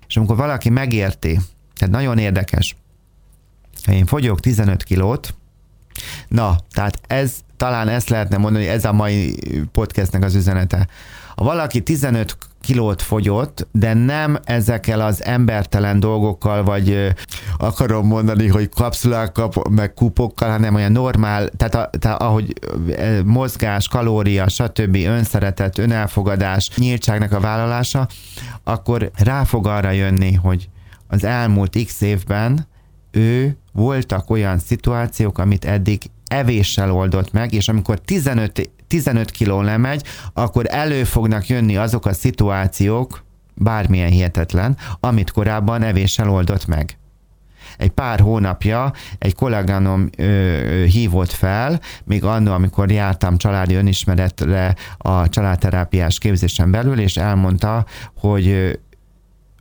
És 0.08 0.16
amikor 0.16 0.36
valaki 0.36 0.70
megérti, 0.70 1.38
tehát 1.74 1.94
nagyon 1.94 2.18
érdekes, 2.18 2.76
ha 3.84 3.92
én 3.92 4.06
fogyok 4.06 4.40
15 4.40 4.82
kilót, 4.82 5.34
na, 6.28 6.56
tehát 6.70 7.00
ez 7.06 7.34
talán 7.56 7.88
ezt 7.88 8.08
lehetne 8.08 8.36
mondani, 8.36 8.66
ez 8.66 8.84
a 8.84 8.92
mai 8.92 9.34
podcastnek 9.72 10.24
az 10.24 10.34
üzenete. 10.34 10.86
Ha 11.36 11.44
valaki 11.44 11.82
15 11.82 12.36
kilót 12.60 13.02
fogyott, 13.02 13.66
de 13.72 13.94
nem 13.94 14.38
ezekkel 14.44 15.00
az 15.00 15.24
embertelen 15.24 16.00
dolgokkal, 16.00 16.64
vagy 16.64 17.14
akarom 17.58 18.06
mondani, 18.06 18.48
hogy 18.48 18.68
kapszulák 18.68 19.32
kap, 19.32 19.68
meg 19.68 19.94
kupokkal, 19.94 20.50
hanem 20.50 20.74
olyan 20.74 20.92
normál, 20.92 21.48
tehát, 21.48 21.74
a, 21.74 21.90
tehát 21.98 22.22
ahogy 22.22 22.52
mozgás, 23.24 23.88
kalória, 23.88 24.48
stb., 24.48 24.94
önszeretet, 24.94 25.78
önelfogadás, 25.78 26.70
nyíltságnak 26.76 27.32
a 27.32 27.40
vállalása, 27.40 28.08
akkor 28.64 29.10
rá 29.14 29.44
fog 29.44 29.66
arra 29.66 29.90
jönni, 29.90 30.32
hogy 30.32 30.68
az 31.08 31.24
elmúlt 31.24 31.84
x 31.84 32.00
évben 32.00 32.66
ő 33.10 33.56
voltak 33.72 34.30
olyan 34.30 34.58
szituációk, 34.58 35.38
amit 35.38 35.64
eddig 35.64 36.00
evéssel 36.26 36.92
oldott 36.92 37.32
meg, 37.32 37.52
és 37.52 37.68
amikor 37.68 38.00
15, 38.00 38.70
15 38.86 39.30
kiló 39.30 39.60
lemegy, 39.60 40.02
akkor 40.32 40.64
elő 40.68 41.04
fognak 41.04 41.46
jönni 41.46 41.76
azok 41.76 42.06
a 42.06 42.12
szituációk, 42.12 43.24
bármilyen 43.54 44.10
hihetetlen, 44.10 44.76
amit 45.00 45.30
korábban 45.30 45.82
evéssel 45.82 46.30
oldott 46.30 46.66
meg. 46.66 46.98
Egy 47.76 47.90
pár 47.90 48.20
hónapja 48.20 48.92
egy 49.18 49.34
kolléganom 49.34 50.08
ö, 50.16 50.22
ö, 50.22 50.84
hívott 50.84 51.30
fel, 51.30 51.80
még 52.04 52.24
annó, 52.24 52.52
amikor 52.52 52.90
jártam 52.90 53.36
családi 53.36 53.74
önismeretre 53.74 54.74
a 54.98 55.28
családterápiás 55.28 56.18
képzésen 56.18 56.70
belül, 56.70 57.00
és 57.00 57.16
elmondta, 57.16 57.84
hogy 58.16 58.78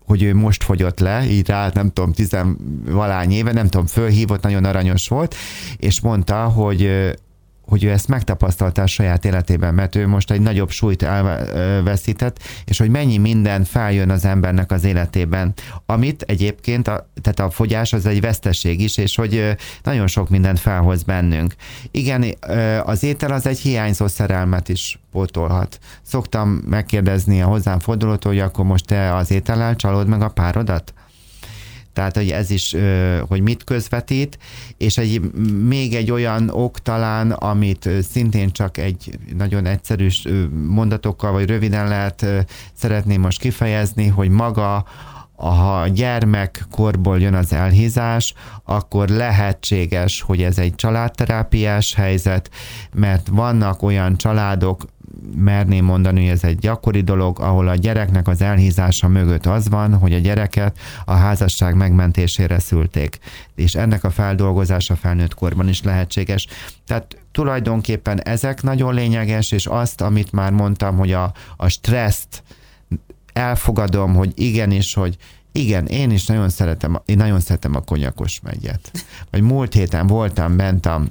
hogy 0.06 0.24
ő 0.24 0.36
most 0.36 0.64
fogyott 0.64 1.00
le, 1.00 1.26
így 1.30 1.48
rá 1.48 1.70
nem 1.74 1.92
tudom, 1.92 2.14
tizenvalány 2.14 3.32
éve, 3.32 3.52
nem 3.52 3.68
tudom, 3.68 3.86
fölhívott, 3.86 4.42
nagyon 4.42 4.66
aranyos 4.66 5.08
volt, 5.08 5.36
és 5.78 6.02
mondta, 6.02 6.44
hogy 6.44 7.14
hogy 7.68 7.84
ő 7.84 7.90
ezt 7.90 8.08
megtapasztalta 8.08 8.82
a 8.82 8.88
saját 8.88 9.26
életében, 9.26 9.74
mert 9.74 9.96
ő 9.96 10.08
most 10.08 10.32
egy 10.32 10.42
nagyobb 10.42 10.70
súlyt 10.70 11.04
elveszített, 11.04 12.40
és 12.66 12.78
hogy 12.78 12.90
mennyi 12.90 13.18
minden 13.18 13.64
feljön 13.64 14.10
az 14.10 14.26
embernek 14.26 14.72
az 14.72 14.84
életében, 14.84 15.54
amit 15.86 16.22
egyébként, 16.22 16.88
a, 16.88 17.10
tehát 17.22 17.40
a 17.40 17.50
fogyás 17.50 17.94
az 17.94 18.06
egy 18.06 18.22
veszteség 18.22 18.82
is, 18.82 18.98
és 18.98 19.16
hogy 19.16 19.56
nagyon 19.84 20.08
sok 20.08 20.30
mindent 20.30 20.60
felhoz 20.60 21.04
bennünk. 21.04 21.56
Igen, 21.92 22.26
az 22.84 23.04
étel 23.04 23.32
az 23.32 23.48
egy 23.48 23.60
hiányzó 23.60 24.08
szerelmet 24.08 24.70
is 24.70 25.00
pótolhat. 25.12 25.80
Szoktam 26.02 26.50
megkérdezni 26.50 27.42
a 27.42 27.48
hozzám 27.48 27.80
fordulót, 27.80 28.24
hogy 28.24 28.40
akkor 28.40 28.66
most 28.66 28.86
te 28.86 29.16
az 29.16 29.32
étellel 29.32 29.76
csalod 29.76 30.08
meg 30.08 30.22
a 30.22 30.30
párodat? 30.30 30.94
Tehát 31.96 32.16
hogy 32.16 32.30
ez 32.30 32.50
is, 32.50 32.76
hogy 33.28 33.42
mit 33.42 33.64
közvetít, 33.64 34.38
és 34.78 34.98
egy, 34.98 35.22
még 35.68 35.94
egy 35.94 36.12
olyan 36.12 36.50
ok 36.50 36.80
talán, 36.80 37.32
amit 37.32 37.90
szintén 38.12 38.52
csak 38.52 38.78
egy 38.78 39.20
nagyon 39.38 39.66
egyszerű 39.66 40.08
mondatokkal, 40.66 41.32
vagy 41.32 41.46
röviden 41.50 41.88
lehet 41.88 42.26
szeretném 42.74 43.22
most 43.22 43.40
kifejezni, 43.40 44.08
hogy 44.08 44.30
maga 44.30 44.86
ha 45.36 45.88
gyermekkorból 45.88 47.20
jön 47.20 47.34
az 47.34 47.54
elhízás, 47.54 48.34
akkor 48.64 49.10
lehetséges, 49.10 50.22
hogy 50.22 50.44
ez 50.44 50.58
egy 50.58 50.76
családterápiás 50.76 51.94
helyzet, 51.94 52.50
mert 52.94 53.28
vannak 53.32 53.82
olyan 53.82 54.18
családok, 54.18 54.86
merném 55.36 55.86
mondani, 55.86 56.22
hogy 56.22 56.30
ez 56.30 56.44
egy 56.44 56.58
gyakori 56.58 57.02
dolog, 57.02 57.40
ahol 57.40 57.68
a 57.68 57.76
gyereknek 57.76 58.28
az 58.28 58.42
elhízása 58.42 59.08
mögött 59.08 59.46
az 59.46 59.70
van, 59.70 59.98
hogy 59.98 60.14
a 60.14 60.18
gyereket 60.18 60.78
a 61.06 61.14
házasság 61.14 61.76
megmentésére 61.76 62.60
szülték. 62.60 63.20
És 63.56 63.76
ennek 63.76 64.04
a 64.04 64.10
feldolgozása 64.10 64.96
felnőtt 64.96 65.34
korban 65.34 65.68
is 65.68 65.84
lehetséges. 65.84 66.48
Tehát 66.88 67.18
tulajdonképpen 67.32 68.22
ezek 68.22 68.62
nagyon 68.62 68.94
lényeges, 68.94 69.52
és 69.52 69.66
azt, 69.66 70.02
amit 70.02 70.32
már 70.32 70.52
mondtam, 70.52 70.98
hogy 70.98 71.12
a, 71.12 71.32
a 71.58 71.68
stresszt 71.68 72.44
elfogadom, 73.36 74.16
hogy 74.16 74.32
igenis, 74.36 74.94
hogy 74.94 75.18
igen, 75.52 75.86
én 75.86 76.12
is 76.12 76.26
nagyon 76.26 76.50
szeretem, 76.50 77.02
én 77.06 77.18
nagyon 77.18 77.40
szeretem 77.40 77.76
a 77.76 77.80
konyakos 77.80 78.40
megyet. 78.44 78.92
Vagy 79.32 79.42
múlt 79.42 79.74
héten 79.74 80.08
voltam 80.08 80.58
bent 80.58 80.86
a 80.86 81.02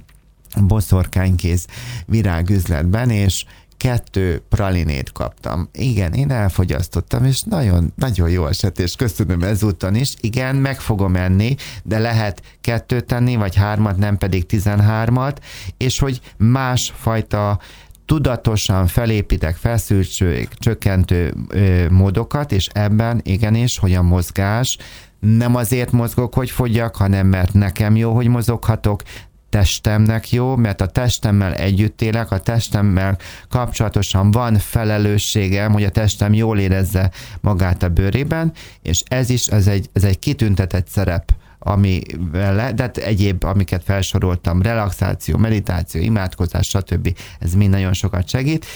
boszorkánykéz 0.61 1.67
virágüzletben, 2.07 3.11
és 3.11 3.45
kettő 3.77 4.43
pralinét 4.49 5.13
kaptam. 5.13 5.69
Igen, 5.73 6.13
én 6.13 6.31
elfogyasztottam, 6.31 7.25
és 7.25 7.43
nagyon, 7.43 7.93
nagyon 7.97 8.31
jó 8.31 8.47
esett, 8.47 8.79
és 8.79 8.97
köszönöm 8.97 9.43
ezúttal 9.43 9.95
is. 9.95 10.15
Igen, 10.21 10.57
meg 10.57 10.81
fogom 10.81 11.17
enni, 11.17 11.57
de 11.83 11.99
lehet 11.99 12.43
kettőt 12.61 13.05
tenni, 13.05 13.37
vagy 13.37 13.55
hármat, 13.55 13.97
nem 13.97 14.19
pedig 14.19 14.47
tizenhármat, 14.47 15.45
és 15.77 15.99
hogy 15.99 16.21
másfajta 16.37 17.59
tudatosan 18.07 18.87
felépítek 18.87 19.57
feszültség 19.57 20.49
csökkentő 20.55 21.35
ö, 21.49 21.91
módokat, 21.91 22.53
és 22.53 22.69
ebben 22.73 23.21
igenis, 23.23 23.79
hogy 23.79 23.95
a 23.95 24.03
mozgás 24.03 24.79
nem 25.21 25.55
azért 25.55 25.93
mozgok, 25.93 26.35
hogy 26.35 26.51
fogyjak, 26.51 26.97
hanem 26.97 27.27
mert 27.27 27.53
nekem 27.53 27.97
jó, 27.97 28.15
hogy 28.15 28.29
mozoghatok, 28.29 29.03
testemnek 29.49 30.33
jó, 30.33 30.57
mert 30.57 30.81
a 30.81 30.87
testemmel 30.87 31.55
együtt 31.55 32.03
élek, 32.03 32.31
a 32.31 32.39
testemmel 32.39 33.19
kapcsolatosan 33.49 34.31
van 34.31 34.59
felelősségem, 34.59 35.73
hogy 35.73 35.85
a 35.85 35.91
testem 35.91 36.33
jól 36.33 36.59
érezze 36.59 37.11
magát 37.41 37.83
a 37.83 37.89
bőrében, 37.89 38.53
és 38.83 39.03
ez 39.09 39.31
is, 39.31 39.47
ez 39.47 39.67
egy, 39.67 39.89
ez 39.93 40.05
egy 40.05 40.19
kitüntetett 40.19 40.89
szerep 40.89 41.33
ami 41.65 42.01
vele, 42.31 42.73
de 42.73 42.83
hát 42.83 42.97
egyéb, 42.97 43.45
amiket 43.45 43.85
felsoroltam, 43.85 44.63
relaxáció, 44.63 45.37
meditáció, 45.37 46.03
imádkozás, 46.03 46.69
stb. 46.69 47.19
Ez 47.39 47.55
mind 47.55 47.71
nagyon 47.71 47.93
sokat 47.93 48.29
segít, 48.29 48.67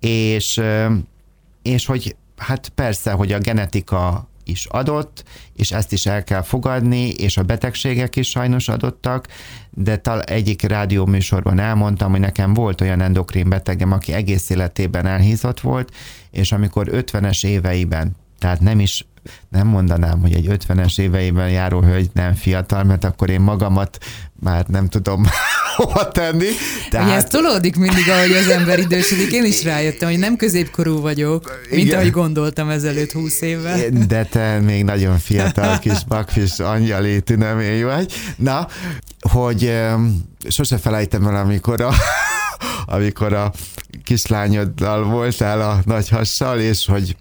és, 0.00 0.60
és 1.62 1.86
hogy 1.86 2.16
hát 2.36 2.68
persze, 2.68 3.12
hogy 3.12 3.32
a 3.32 3.38
genetika 3.38 4.28
is 4.44 4.66
adott, 4.66 5.24
és 5.56 5.72
ezt 5.72 5.92
is 5.92 6.06
el 6.06 6.24
kell 6.24 6.42
fogadni, 6.42 7.08
és 7.08 7.36
a 7.36 7.42
betegségek 7.42 8.16
is 8.16 8.28
sajnos 8.28 8.68
adottak, 8.68 9.26
de 9.70 9.96
tal 9.96 10.22
egyik 10.22 10.62
rádióműsorban 10.62 11.58
elmondtam, 11.58 12.10
hogy 12.10 12.20
nekem 12.20 12.54
volt 12.54 12.80
olyan 12.80 13.00
endokrin 13.00 13.48
betegem, 13.48 13.92
aki 13.92 14.12
egész 14.12 14.50
életében 14.50 15.06
elhízott 15.06 15.60
volt, 15.60 15.94
és 16.30 16.52
amikor 16.52 16.88
50-es 16.90 17.46
éveiben, 17.46 18.16
tehát 18.38 18.60
nem 18.60 18.80
is 18.80 19.06
nem 19.48 19.66
mondanám, 19.66 20.20
hogy 20.20 20.34
egy 20.34 20.46
50-es 20.48 20.98
éveiben 20.98 21.50
járó 21.50 21.80
hölgy 21.80 22.10
nem 22.12 22.34
fiatal, 22.34 22.84
mert 22.84 23.04
akkor 23.04 23.30
én 23.30 23.40
magamat 23.40 23.98
már 24.40 24.66
nem 24.66 24.88
tudom 24.88 25.26
hova 25.76 26.08
tenni. 26.08 26.48
Tehát... 26.90 27.06
Ugye 27.06 27.16
ez 27.16 27.24
tolódik 27.24 27.76
mindig, 27.76 28.08
ahogy 28.08 28.32
az 28.32 28.48
ember 28.48 28.78
idősödik. 28.78 29.32
Én 29.32 29.44
is 29.44 29.64
rájöttem, 29.72 30.08
hogy 30.08 30.18
nem 30.18 30.36
középkorú 30.36 31.00
vagyok, 31.00 31.60
mint 31.70 31.82
Igen. 31.82 31.98
ahogy 31.98 32.10
gondoltam 32.10 32.68
ezelőtt 32.68 33.12
20 33.12 33.40
évvel. 33.40 33.78
De 34.06 34.24
te 34.24 34.58
még 34.58 34.84
nagyon 34.84 35.18
fiatal 35.18 35.78
kis 35.84 36.04
bakfis 36.04 36.58
angyali 36.58 37.20
tünemény 37.20 37.84
vagy. 37.84 38.12
Na, 38.36 38.68
hogy 39.20 39.72
sose 40.48 40.78
felejtem 40.78 41.26
el, 41.26 41.36
amikor 41.36 41.80
a, 41.80 41.94
amikor 42.86 43.32
a 43.32 43.52
kislányoddal 44.04 45.04
voltál 45.04 45.60
a 45.60 45.80
nagy 45.84 46.08
hassal, 46.08 46.58
és 46.58 46.86
hogy 46.86 47.16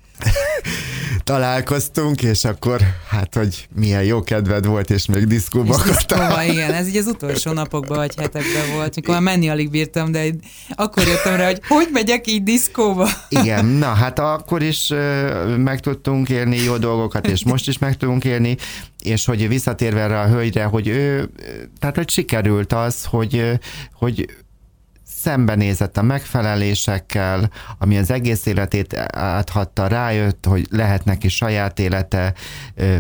találkoztunk, 1.30 2.22
és 2.22 2.44
akkor 2.44 2.82
hát, 3.08 3.36
hogy 3.36 3.68
milyen 3.76 4.04
jó 4.04 4.24
kedved 4.24 4.66
volt, 4.66 4.90
és 4.90 5.06
még 5.06 5.24
diszkóba 5.24 5.76
és 5.76 5.92
diszkóba, 5.92 6.44
igen, 6.44 6.74
ez 6.74 6.88
így 6.88 6.98
az 6.98 7.08
utolsó 7.08 7.52
napokban 7.52 7.98
vagy 7.98 8.16
hetekben 8.16 8.72
volt, 8.74 8.96
mikor 8.96 9.14
már 9.14 9.24
menni 9.24 9.50
alig 9.50 9.70
bírtam, 9.70 10.12
de 10.12 10.30
akkor 10.70 11.08
jöttem 11.08 11.36
rá, 11.36 11.46
hogy 11.46 11.62
hogy 11.68 11.88
megyek 11.92 12.28
így 12.28 12.44
diszkóba. 12.44 13.10
Igen, 13.30 13.66
na 13.66 13.94
hát 13.94 14.20
akkor 14.20 14.64
is 14.64 14.94
meg 15.58 15.80
tudtunk 15.80 16.30
élni 16.30 16.58
jó 16.58 16.78
dolgokat, 16.78 17.28
és 17.28 17.44
most 17.44 17.68
is 17.68 17.78
meg 17.78 17.98
tudunk 17.98 18.24
élni, 18.26 18.58
és 19.04 19.26
hogy 19.26 19.48
visszatérve 19.48 20.02
erre 20.02 20.20
a 20.20 20.28
hölgyre, 20.28 20.64
hogy 20.64 20.88
ő, 20.88 21.30
tehát 21.80 21.96
hogy 21.96 22.10
sikerült 22.10 22.74
az, 22.74 23.06
hogy, 23.06 23.60
hogy 23.94 24.26
szembenézett 25.22 25.98
a 25.98 26.02
megfelelésekkel, 26.02 27.52
ami 27.78 27.98
az 27.98 28.12
egész 28.12 28.46
életét 28.46 28.96
áthatta, 29.12 29.88
rájött, 29.88 30.46
hogy 30.46 30.68
lehet 30.70 31.06
neki 31.06 31.28
saját 31.28 31.80
élete, 31.80 32.34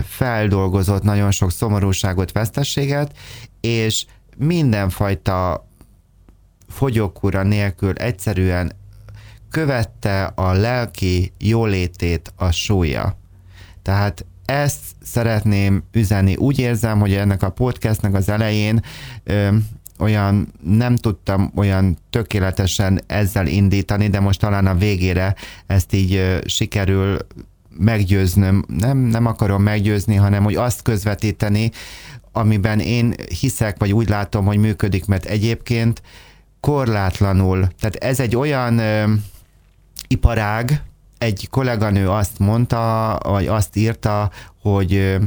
feldolgozott 0.03 1.03
nagyon 1.03 1.31
sok 1.31 1.51
szomorúságot, 1.51 2.31
vesztességet, 2.31 3.17
és 3.61 4.05
mindenfajta 4.37 5.67
fogyókúra 6.67 7.43
nélkül 7.43 7.93
egyszerűen 7.93 8.71
követte 9.49 10.23
a 10.23 10.51
lelki 10.51 11.33
jólétét 11.37 12.33
a 12.35 12.51
súlya. 12.51 13.17
Tehát 13.81 14.25
ezt 14.45 14.81
szeretném 15.01 15.83
üzenni. 15.91 16.35
Úgy 16.35 16.59
érzem, 16.59 16.99
hogy 16.99 17.13
ennek 17.13 17.43
a 17.43 17.49
podcastnek 17.49 18.13
az 18.13 18.29
elején 18.29 18.81
olyan 19.99 20.53
nem 20.63 20.95
tudtam 20.95 21.51
olyan 21.55 21.97
tökéletesen 22.09 23.01
ezzel 23.07 23.47
indítani, 23.47 24.07
de 24.07 24.19
most 24.19 24.39
talán 24.39 24.67
a 24.67 24.75
végére 24.75 25.35
ezt 25.67 25.93
így 25.93 26.39
sikerül 26.45 27.17
meggyőznöm. 27.77 28.63
Nem, 28.67 28.97
nem 28.97 29.25
akarom 29.25 29.61
meggyőzni, 29.61 30.15
hanem 30.15 30.43
hogy 30.43 30.55
azt 30.55 30.81
közvetíteni, 30.81 31.71
amiben 32.31 32.79
én 32.79 33.13
hiszek, 33.39 33.79
vagy 33.79 33.93
úgy 33.93 34.09
látom, 34.09 34.45
hogy 34.45 34.57
működik, 34.57 35.05
mert 35.05 35.25
egyébként 35.25 36.01
korlátlanul, 36.59 37.67
tehát 37.79 37.95
ez 37.95 38.19
egy 38.19 38.35
olyan 38.35 38.77
ö, 38.77 39.13
iparág, 40.07 40.83
egy 41.17 41.47
kolléganő 41.49 42.09
azt 42.09 42.39
mondta, 42.39 43.17
vagy 43.23 43.47
azt 43.47 43.75
írta, 43.75 44.31
hogy 44.61 45.17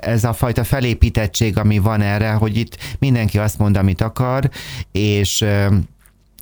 ez 0.00 0.24
a 0.24 0.32
fajta 0.32 0.64
felépítettség, 0.64 1.58
ami 1.58 1.78
van 1.78 2.00
erre, 2.00 2.30
hogy 2.30 2.56
itt 2.56 2.76
mindenki 2.98 3.38
azt 3.38 3.58
mond, 3.58 3.76
amit 3.76 4.00
akar, 4.00 4.50
és 4.92 5.44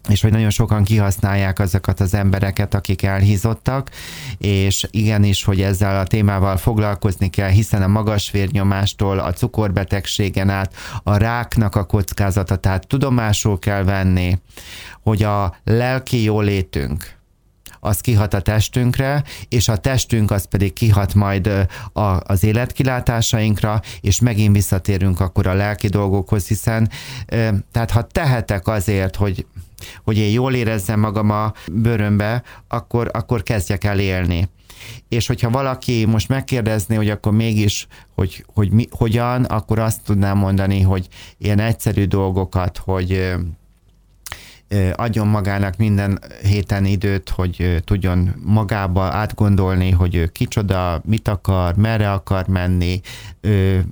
és 0.08 0.20
hogy 0.20 0.30
nagyon 0.30 0.50
sokan 0.50 0.84
kihasználják 0.84 1.58
azokat 1.58 2.00
az 2.00 2.14
embereket, 2.14 2.74
akik 2.74 3.02
elhízottak, 3.02 3.90
és 4.38 4.86
igenis, 4.90 5.44
hogy 5.44 5.60
ezzel 5.60 6.00
a 6.00 6.06
témával 6.06 6.56
foglalkozni 6.56 7.30
kell, 7.30 7.48
hiszen 7.48 7.82
a 7.82 7.86
magas 7.86 8.30
vérnyomástól, 8.30 9.18
a 9.18 9.32
cukorbetegségen 9.32 10.50
át, 10.50 10.74
a 11.02 11.16
ráknak 11.16 11.74
a 11.74 11.84
kockázata, 11.84 12.56
tehát 12.56 12.86
tudomásul 12.86 13.58
kell 13.58 13.82
venni, 13.82 14.38
hogy 15.02 15.22
a 15.22 15.56
lelki 15.64 16.22
jólétünk, 16.22 17.17
az 17.80 18.00
kihat 18.00 18.34
a 18.34 18.40
testünkre, 18.40 19.24
és 19.48 19.68
a 19.68 19.76
testünk 19.76 20.30
az 20.30 20.44
pedig 20.44 20.72
kihat 20.72 21.14
majd 21.14 21.66
a, 21.92 22.00
az 22.00 22.44
életkilátásainkra, 22.44 23.80
és 24.00 24.20
megint 24.20 24.54
visszatérünk 24.54 25.20
akkor 25.20 25.46
a 25.46 25.54
lelki 25.54 25.88
dolgokhoz, 25.88 26.46
hiszen 26.46 26.90
tehát 27.72 27.90
ha 27.90 28.02
tehetek 28.02 28.66
azért, 28.66 29.16
hogy 29.16 29.46
hogy 30.04 30.18
én 30.18 30.32
jól 30.32 30.54
érezzem 30.54 31.00
magam 31.00 31.30
a 31.30 31.52
bőrömbe, 31.72 32.42
akkor, 32.68 33.10
akkor 33.12 33.42
kezdjek 33.42 33.84
el 33.84 33.98
élni. 33.98 34.48
És 35.08 35.26
hogyha 35.26 35.50
valaki 35.50 36.04
most 36.04 36.28
megkérdezné, 36.28 36.96
hogy 36.96 37.10
akkor 37.10 37.32
mégis, 37.32 37.86
hogy, 38.14 38.44
hogy 38.54 38.70
mi, 38.70 38.88
hogyan, 38.90 39.44
akkor 39.44 39.78
azt 39.78 40.04
tudnám 40.04 40.38
mondani, 40.38 40.80
hogy 40.80 41.08
ilyen 41.38 41.58
egyszerű 41.58 42.04
dolgokat, 42.04 42.76
hogy 42.78 43.34
adjon 44.94 45.26
magának 45.26 45.76
minden 45.76 46.18
héten 46.42 46.84
időt, 46.84 47.28
hogy 47.28 47.82
tudjon 47.84 48.34
magába 48.44 49.02
átgondolni, 49.02 49.90
hogy 49.90 50.14
ő 50.14 50.26
kicsoda, 50.26 51.02
mit 51.04 51.28
akar, 51.28 51.74
merre 51.76 52.12
akar 52.12 52.46
menni, 52.46 53.00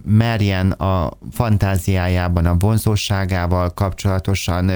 merjen 0.05 0.71
a 0.71 1.11
fantáziájában, 1.31 2.47
a 2.47 2.57
vonzóságával 2.57 3.71
kapcsolatosan 3.71 4.71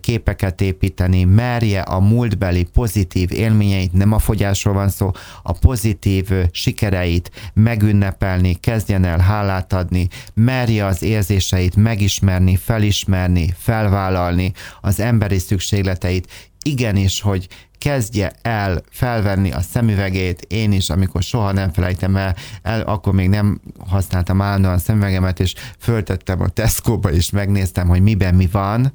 képeket 0.00 0.60
építeni, 0.60 1.24
merje 1.24 1.80
a 1.80 2.00
múltbeli 2.00 2.64
pozitív 2.72 3.32
élményeit, 3.32 3.92
nem 3.92 4.12
a 4.12 4.18
fogyásról 4.18 4.74
van 4.74 4.88
szó, 4.88 5.10
a 5.42 5.52
pozitív 5.52 6.30
sikereit 6.50 7.30
megünnepelni, 7.54 8.54
kezdjen 8.54 9.04
el 9.04 9.18
hálát 9.18 9.72
adni, 9.72 10.08
merje 10.34 10.86
az 10.86 11.02
érzéseit 11.02 11.76
megismerni, 11.76 12.56
felismerni, 12.56 13.54
felvállalni, 13.58 14.52
az 14.80 15.00
emberi 15.14 15.38
szükségleteit, 15.38 16.28
igenis, 16.62 17.20
hogy 17.20 17.48
kezdje 17.78 18.32
el 18.42 18.82
felvenni 18.90 19.52
a 19.52 19.60
szemüvegét, 19.60 20.46
én 20.48 20.72
is, 20.72 20.90
amikor 20.90 21.22
soha 21.22 21.52
nem 21.52 21.72
felejtem 21.72 22.16
el, 22.16 22.34
el 22.62 22.80
akkor 22.80 23.12
még 23.12 23.28
nem 23.28 23.60
használtam 23.88 24.40
állandóan 24.40 24.74
a 24.74 24.78
szemüvegemet, 24.78 25.40
és 25.40 25.54
föltettem 25.78 26.40
a 26.40 26.48
Tesco-ba, 26.48 27.12
és 27.12 27.30
megnéztem, 27.30 27.88
hogy 27.88 28.02
miben 28.02 28.34
mi 28.34 28.48
van, 28.52 28.92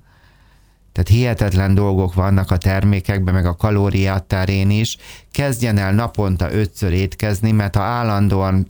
tehát 1.00 1.20
hihetetlen 1.22 1.74
dolgok 1.74 2.14
vannak 2.14 2.52
a 2.52 2.58
termékekben, 2.58 3.34
meg 3.34 3.46
a 3.46 3.56
kalóriátárén 3.56 4.70
is. 4.70 4.98
Kezdjen 5.32 5.78
el 5.78 5.94
naponta 5.94 6.54
ötször 6.54 6.92
étkezni, 6.92 7.52
mert 7.52 7.76
ha 7.76 7.82
állandóan, 7.82 8.66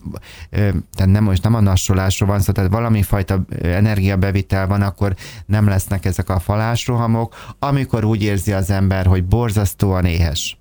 tehát 0.50 1.12
nem 1.12 1.24
most 1.24 1.44
nem 1.44 1.56
a 1.56 1.60
nassolásról 1.60 2.30
van 2.30 2.40
szó, 2.40 2.52
tehát 2.52 2.72
valami 2.72 3.02
fajta 3.02 3.42
energiabevitel 3.62 4.68
van, 4.68 4.82
akkor 4.82 5.16
nem 5.46 5.68
lesznek 5.68 6.06
ezek 6.06 6.30
a 6.30 6.40
falásrohamok, 6.40 7.36
amikor 7.60 8.04
úgy 8.04 8.24
érzi 8.24 8.52
az 8.52 8.70
ember, 8.70 9.06
hogy 9.06 9.26
borzasztóan 9.26 10.06
éhes 10.06 10.59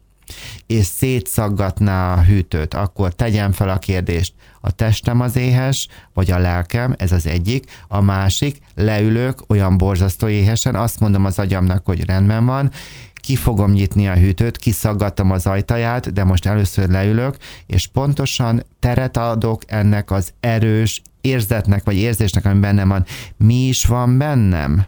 és 0.67 0.85
szétszaggatná 0.87 2.15
a 2.15 2.23
hűtőt, 2.23 2.75
akkor 2.75 3.15
tegyen 3.15 3.53
fel 3.53 3.69
a 3.69 3.79
kérdést, 3.79 4.35
a 4.61 4.71
testem 4.71 5.21
az 5.21 5.37
éhes, 5.37 5.89
vagy 6.15 6.31
a 6.31 6.39
lelkem, 6.39 6.95
ez 6.99 7.13
az 7.13 7.27
egyik. 7.27 7.71
A 7.89 8.01
másik, 8.01 8.59
leülök 8.75 9.43
olyan 9.49 9.77
borzasztó 9.77 10.29
éhesen, 10.29 10.75
azt 10.75 11.01
mondom 11.01 11.25
az 11.25 11.39
agyamnak, 11.39 11.87
hogy 11.87 12.05
rendben 12.05 12.47
van, 12.47 12.71
ki 13.15 13.37
fogom 13.37 13.71
nyitni 13.71 14.09
a 14.09 14.15
hűtőt, 14.15 14.57
kiszaggatom 14.57 15.31
az 15.31 15.47
ajtaját, 15.47 16.13
de 16.13 16.25
most 16.25 16.47
először 16.47 16.89
leülök, 16.89 17.37
és 17.67 17.87
pontosan 17.87 18.65
teret 18.79 19.17
adok 19.17 19.63
ennek 19.67 20.11
az 20.11 20.33
erős 20.41 21.03
érzetnek, 21.21 21.85
vagy 21.85 21.97
érzésnek, 21.97 22.45
ami 22.45 22.61
bennem 22.61 22.89
van. 22.89 23.05
Mi 23.37 23.55
is 23.55 23.85
van 23.85 24.19
bennem? 24.19 24.87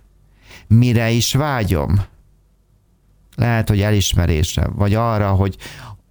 Mire 0.67 1.11
is 1.11 1.35
vágyom? 1.35 2.05
Lehet, 3.37 3.69
hogy 3.69 3.81
elismerésre, 3.81 4.67
vagy 4.75 4.95
arra, 4.95 5.31
hogy 5.31 5.57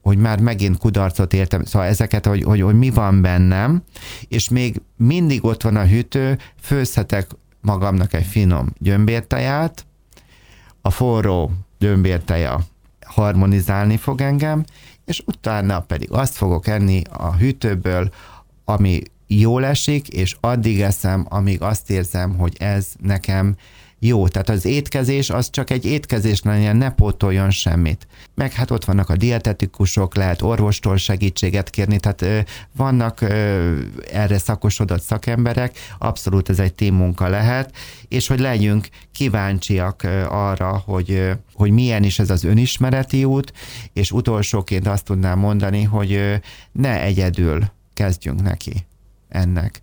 hogy 0.02 0.18
már 0.18 0.40
megint 0.40 0.78
kudarcot 0.78 1.34
értem, 1.34 1.64
szóval 1.64 1.88
ezeket, 1.88 2.26
hogy, 2.26 2.44
hogy, 2.44 2.62
hogy 2.62 2.78
mi 2.78 2.90
van 2.90 3.22
bennem, 3.22 3.84
és 4.28 4.50
még 4.50 4.82
mindig 4.98 5.46
ott 5.46 5.62
van 5.62 5.76
a 5.76 5.86
hűtő, 5.86 6.38
főzhetek 6.62 7.28
magamnak 7.62 8.14
egy 8.14 8.26
finom 8.26 8.74
gyömbértaját, 8.78 9.86
a 10.82 10.90
forró 10.90 11.52
gyömbérteja 11.80 12.60
harmonizálni 13.06 13.98
fog 13.98 14.22
engem, 14.22 14.64
és 15.06 15.24
utána 15.26 15.80
pedig 15.80 16.12
azt 16.12 16.36
fogok 16.36 16.68
enni 16.68 17.02
a 17.10 17.36
hűtőből, 17.36 18.10
ami 18.66 19.02
jól 19.28 19.66
esik, 19.66 20.08
és 20.08 20.38
addig 20.40 20.82
eszem, 20.82 21.26
amíg 21.30 21.62
azt 21.62 21.90
érzem, 21.90 22.38
hogy 22.38 22.56
ez 22.60 22.88
nekem 23.00 23.56
jó. 24.00 24.28
Tehát 24.28 24.50
az 24.50 24.66
étkezés 24.66 25.30
az 25.30 25.50
csak 25.50 25.70
egy 25.70 25.86
étkezés 25.86 26.42
legyen, 26.42 26.76
ne 26.76 26.92
pótoljon 26.92 27.50
semmit. 27.50 28.08
Meg 28.36 28.52
hát 28.52 28.72
ott 28.72 28.86
vannak 28.86 29.10
a 29.10 29.16
dietetikusok, 29.16 30.16
lehet 30.16 30.42
orvostól 30.42 30.98
segítséget 30.98 31.70
kérni, 31.70 32.00
tehát 32.00 32.22
ö, 32.22 32.40
vannak 32.76 33.22
ö, 33.22 33.80
erre 34.12 34.38
szakosodott 34.38 35.02
szakemberek, 35.02 35.78
abszolút 35.98 36.50
ez 36.50 36.60
egy 36.60 36.74
team 36.74 36.96
munka 36.96 37.28
lehet, 37.28 37.74
és 38.08 38.28
hogy 38.28 38.40
legyünk 38.40 38.88
kíváncsiak 39.12 40.04
ö, 40.04 40.26
arra, 40.26 40.78
hogy, 40.86 41.12
ö, 41.12 41.32
hogy 41.54 41.72
milyen 41.72 42.04
is 42.04 42.20
ez 42.20 42.30
az 42.30 42.44
önismereti 42.44 43.24
út, 43.24 43.54
és 43.94 44.12
utolsóként 44.12 44.88
azt 44.88 45.06
tudnám 45.06 45.40
mondani, 45.40 45.84
hogy 45.84 46.14
ö, 46.14 46.36
ne 46.72 47.02
egyedül 47.02 47.64
kezdjünk 47.94 48.42
neki 48.42 48.86
ennek 49.30 49.82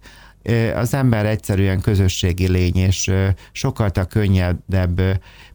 az 0.75 0.95
ember 0.95 1.27
egyszerűen 1.27 1.81
közösségi 1.81 2.49
lény, 2.49 2.77
és 2.77 3.13
sokkal 3.53 3.91
könnyebb 4.09 5.01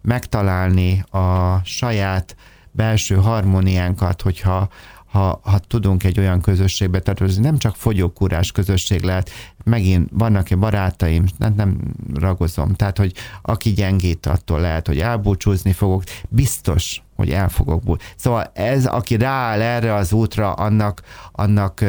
megtalálni 0.01 1.03
a 1.09 1.59
saját 1.63 2.35
belső 2.71 3.15
harmóniánkat, 3.15 4.21
hogyha 4.21 4.69
ha, 5.11 5.39
ha 5.43 5.59
tudunk 5.59 6.03
egy 6.03 6.19
olyan 6.19 6.41
közösségbe 6.41 6.99
tartozni, 6.99 7.41
nem 7.41 7.57
csak 7.57 7.75
fogyókúrás 7.75 8.51
közösség 8.51 9.01
lehet, 9.01 9.29
megint 9.63 10.09
vannak-e 10.13 10.55
barátaim, 10.55 11.25
nem, 11.37 11.53
nem 11.55 11.77
ragozom, 12.13 12.73
tehát, 12.73 12.97
hogy 12.97 13.13
aki 13.41 13.69
gyengít, 13.69 14.25
attól 14.25 14.59
lehet, 14.59 14.87
hogy 14.87 14.99
elbúcsúzni 14.99 15.71
fogok, 15.71 16.03
biztos, 16.29 17.01
hogy 17.15 17.29
el 17.29 17.49
fogok 17.49 17.83
búcsúzni. 17.83 18.13
Szóval 18.15 18.51
ez, 18.53 18.85
aki 18.85 19.15
rááll 19.15 19.61
erre 19.61 19.93
az 19.93 20.13
útra, 20.13 20.53
annak, 20.53 21.01
annak 21.31 21.85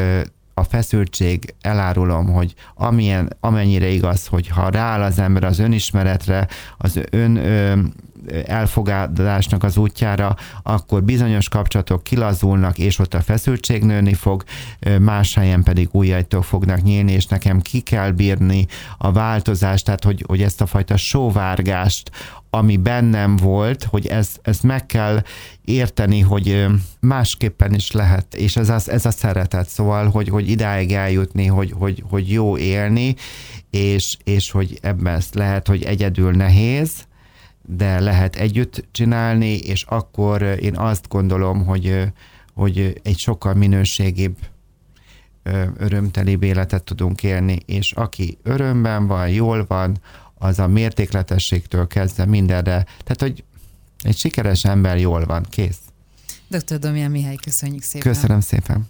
a 0.62 0.64
feszültség, 0.64 1.54
elárulom, 1.60 2.32
hogy 2.32 2.54
amilyen, 2.74 3.36
amennyire 3.40 3.86
igaz, 3.88 4.26
hogy 4.26 4.48
ha 4.48 4.70
rááll 4.70 5.02
az 5.02 5.18
ember 5.18 5.44
az 5.44 5.58
önismeretre, 5.58 6.48
az 6.78 7.00
ön 7.10 7.36
ö, 7.36 7.78
elfogadásnak 8.46 9.62
az 9.62 9.76
útjára, 9.76 10.36
akkor 10.62 11.02
bizonyos 11.02 11.48
kapcsolatok 11.48 12.02
kilazulnak, 12.02 12.78
és 12.78 12.98
ott 12.98 13.14
a 13.14 13.20
feszültség 13.20 13.82
nőni 13.82 14.14
fog, 14.14 14.44
más 15.00 15.34
helyen 15.34 15.62
pedig 15.62 15.88
új 15.92 16.12
ajtók 16.12 16.44
fognak 16.44 16.82
nyílni, 16.82 17.12
és 17.12 17.26
nekem 17.26 17.60
ki 17.60 17.80
kell 17.80 18.10
bírni 18.10 18.66
a 18.98 19.12
változást, 19.12 19.84
tehát 19.84 20.04
hogy, 20.04 20.24
hogy 20.26 20.42
ezt 20.42 20.60
a 20.60 20.66
fajta 20.66 20.96
sóvárgást, 20.96 22.10
ami 22.54 22.76
bennem 22.76 23.36
volt, 23.36 23.84
hogy 23.84 24.06
ez, 24.06 24.36
ezt 24.42 24.62
meg 24.62 24.86
kell 24.86 25.22
érteni, 25.64 26.20
hogy 26.20 26.66
másképpen 27.00 27.74
is 27.74 27.90
lehet, 27.90 28.34
és 28.34 28.56
ez, 28.56 28.68
az, 28.68 28.90
ez 28.90 29.06
a 29.06 29.10
szeretet, 29.10 29.68
szóval, 29.68 30.10
hogy, 30.10 30.28
hogy 30.28 30.50
idáig 30.50 30.92
eljutni, 30.92 31.46
hogy, 31.46 31.72
hogy, 31.78 32.04
hogy 32.10 32.30
jó 32.30 32.58
élni, 32.58 33.14
és, 33.70 34.16
és 34.24 34.50
hogy 34.50 34.78
ebben 34.82 35.20
lehet, 35.32 35.66
hogy 35.66 35.82
egyedül 35.82 36.32
nehéz, 36.32 36.90
de 37.62 38.00
lehet 38.00 38.36
együtt 38.36 38.84
csinálni, 38.90 39.56
és 39.56 39.82
akkor 39.82 40.42
én 40.42 40.76
azt 40.76 41.08
gondolom, 41.08 41.64
hogy, 41.64 42.12
hogy 42.54 43.00
egy 43.02 43.18
sokkal 43.18 43.54
minőségibb 43.54 44.36
örömteli 45.76 46.38
életet 46.40 46.84
tudunk 46.84 47.22
élni, 47.22 47.58
és 47.66 47.92
aki 47.92 48.38
örömben 48.42 49.06
van, 49.06 49.28
jól 49.28 49.64
van, 49.68 50.00
az 50.34 50.58
a 50.58 50.66
mértékletességtől 50.66 51.86
kezdve 51.86 52.24
mindenre, 52.24 52.84
tehát 52.84 53.20
hogy 53.20 53.44
egy 54.02 54.16
sikeres 54.16 54.64
ember 54.64 54.98
jól 54.98 55.24
van, 55.24 55.46
kész. 55.50 55.78
Dr. 56.48 56.78
Domján 56.78 57.10
Mihály, 57.10 57.36
köszönjük 57.44 57.82
szépen. 57.82 58.12
Köszönöm 58.12 58.40
szépen. 58.40 58.88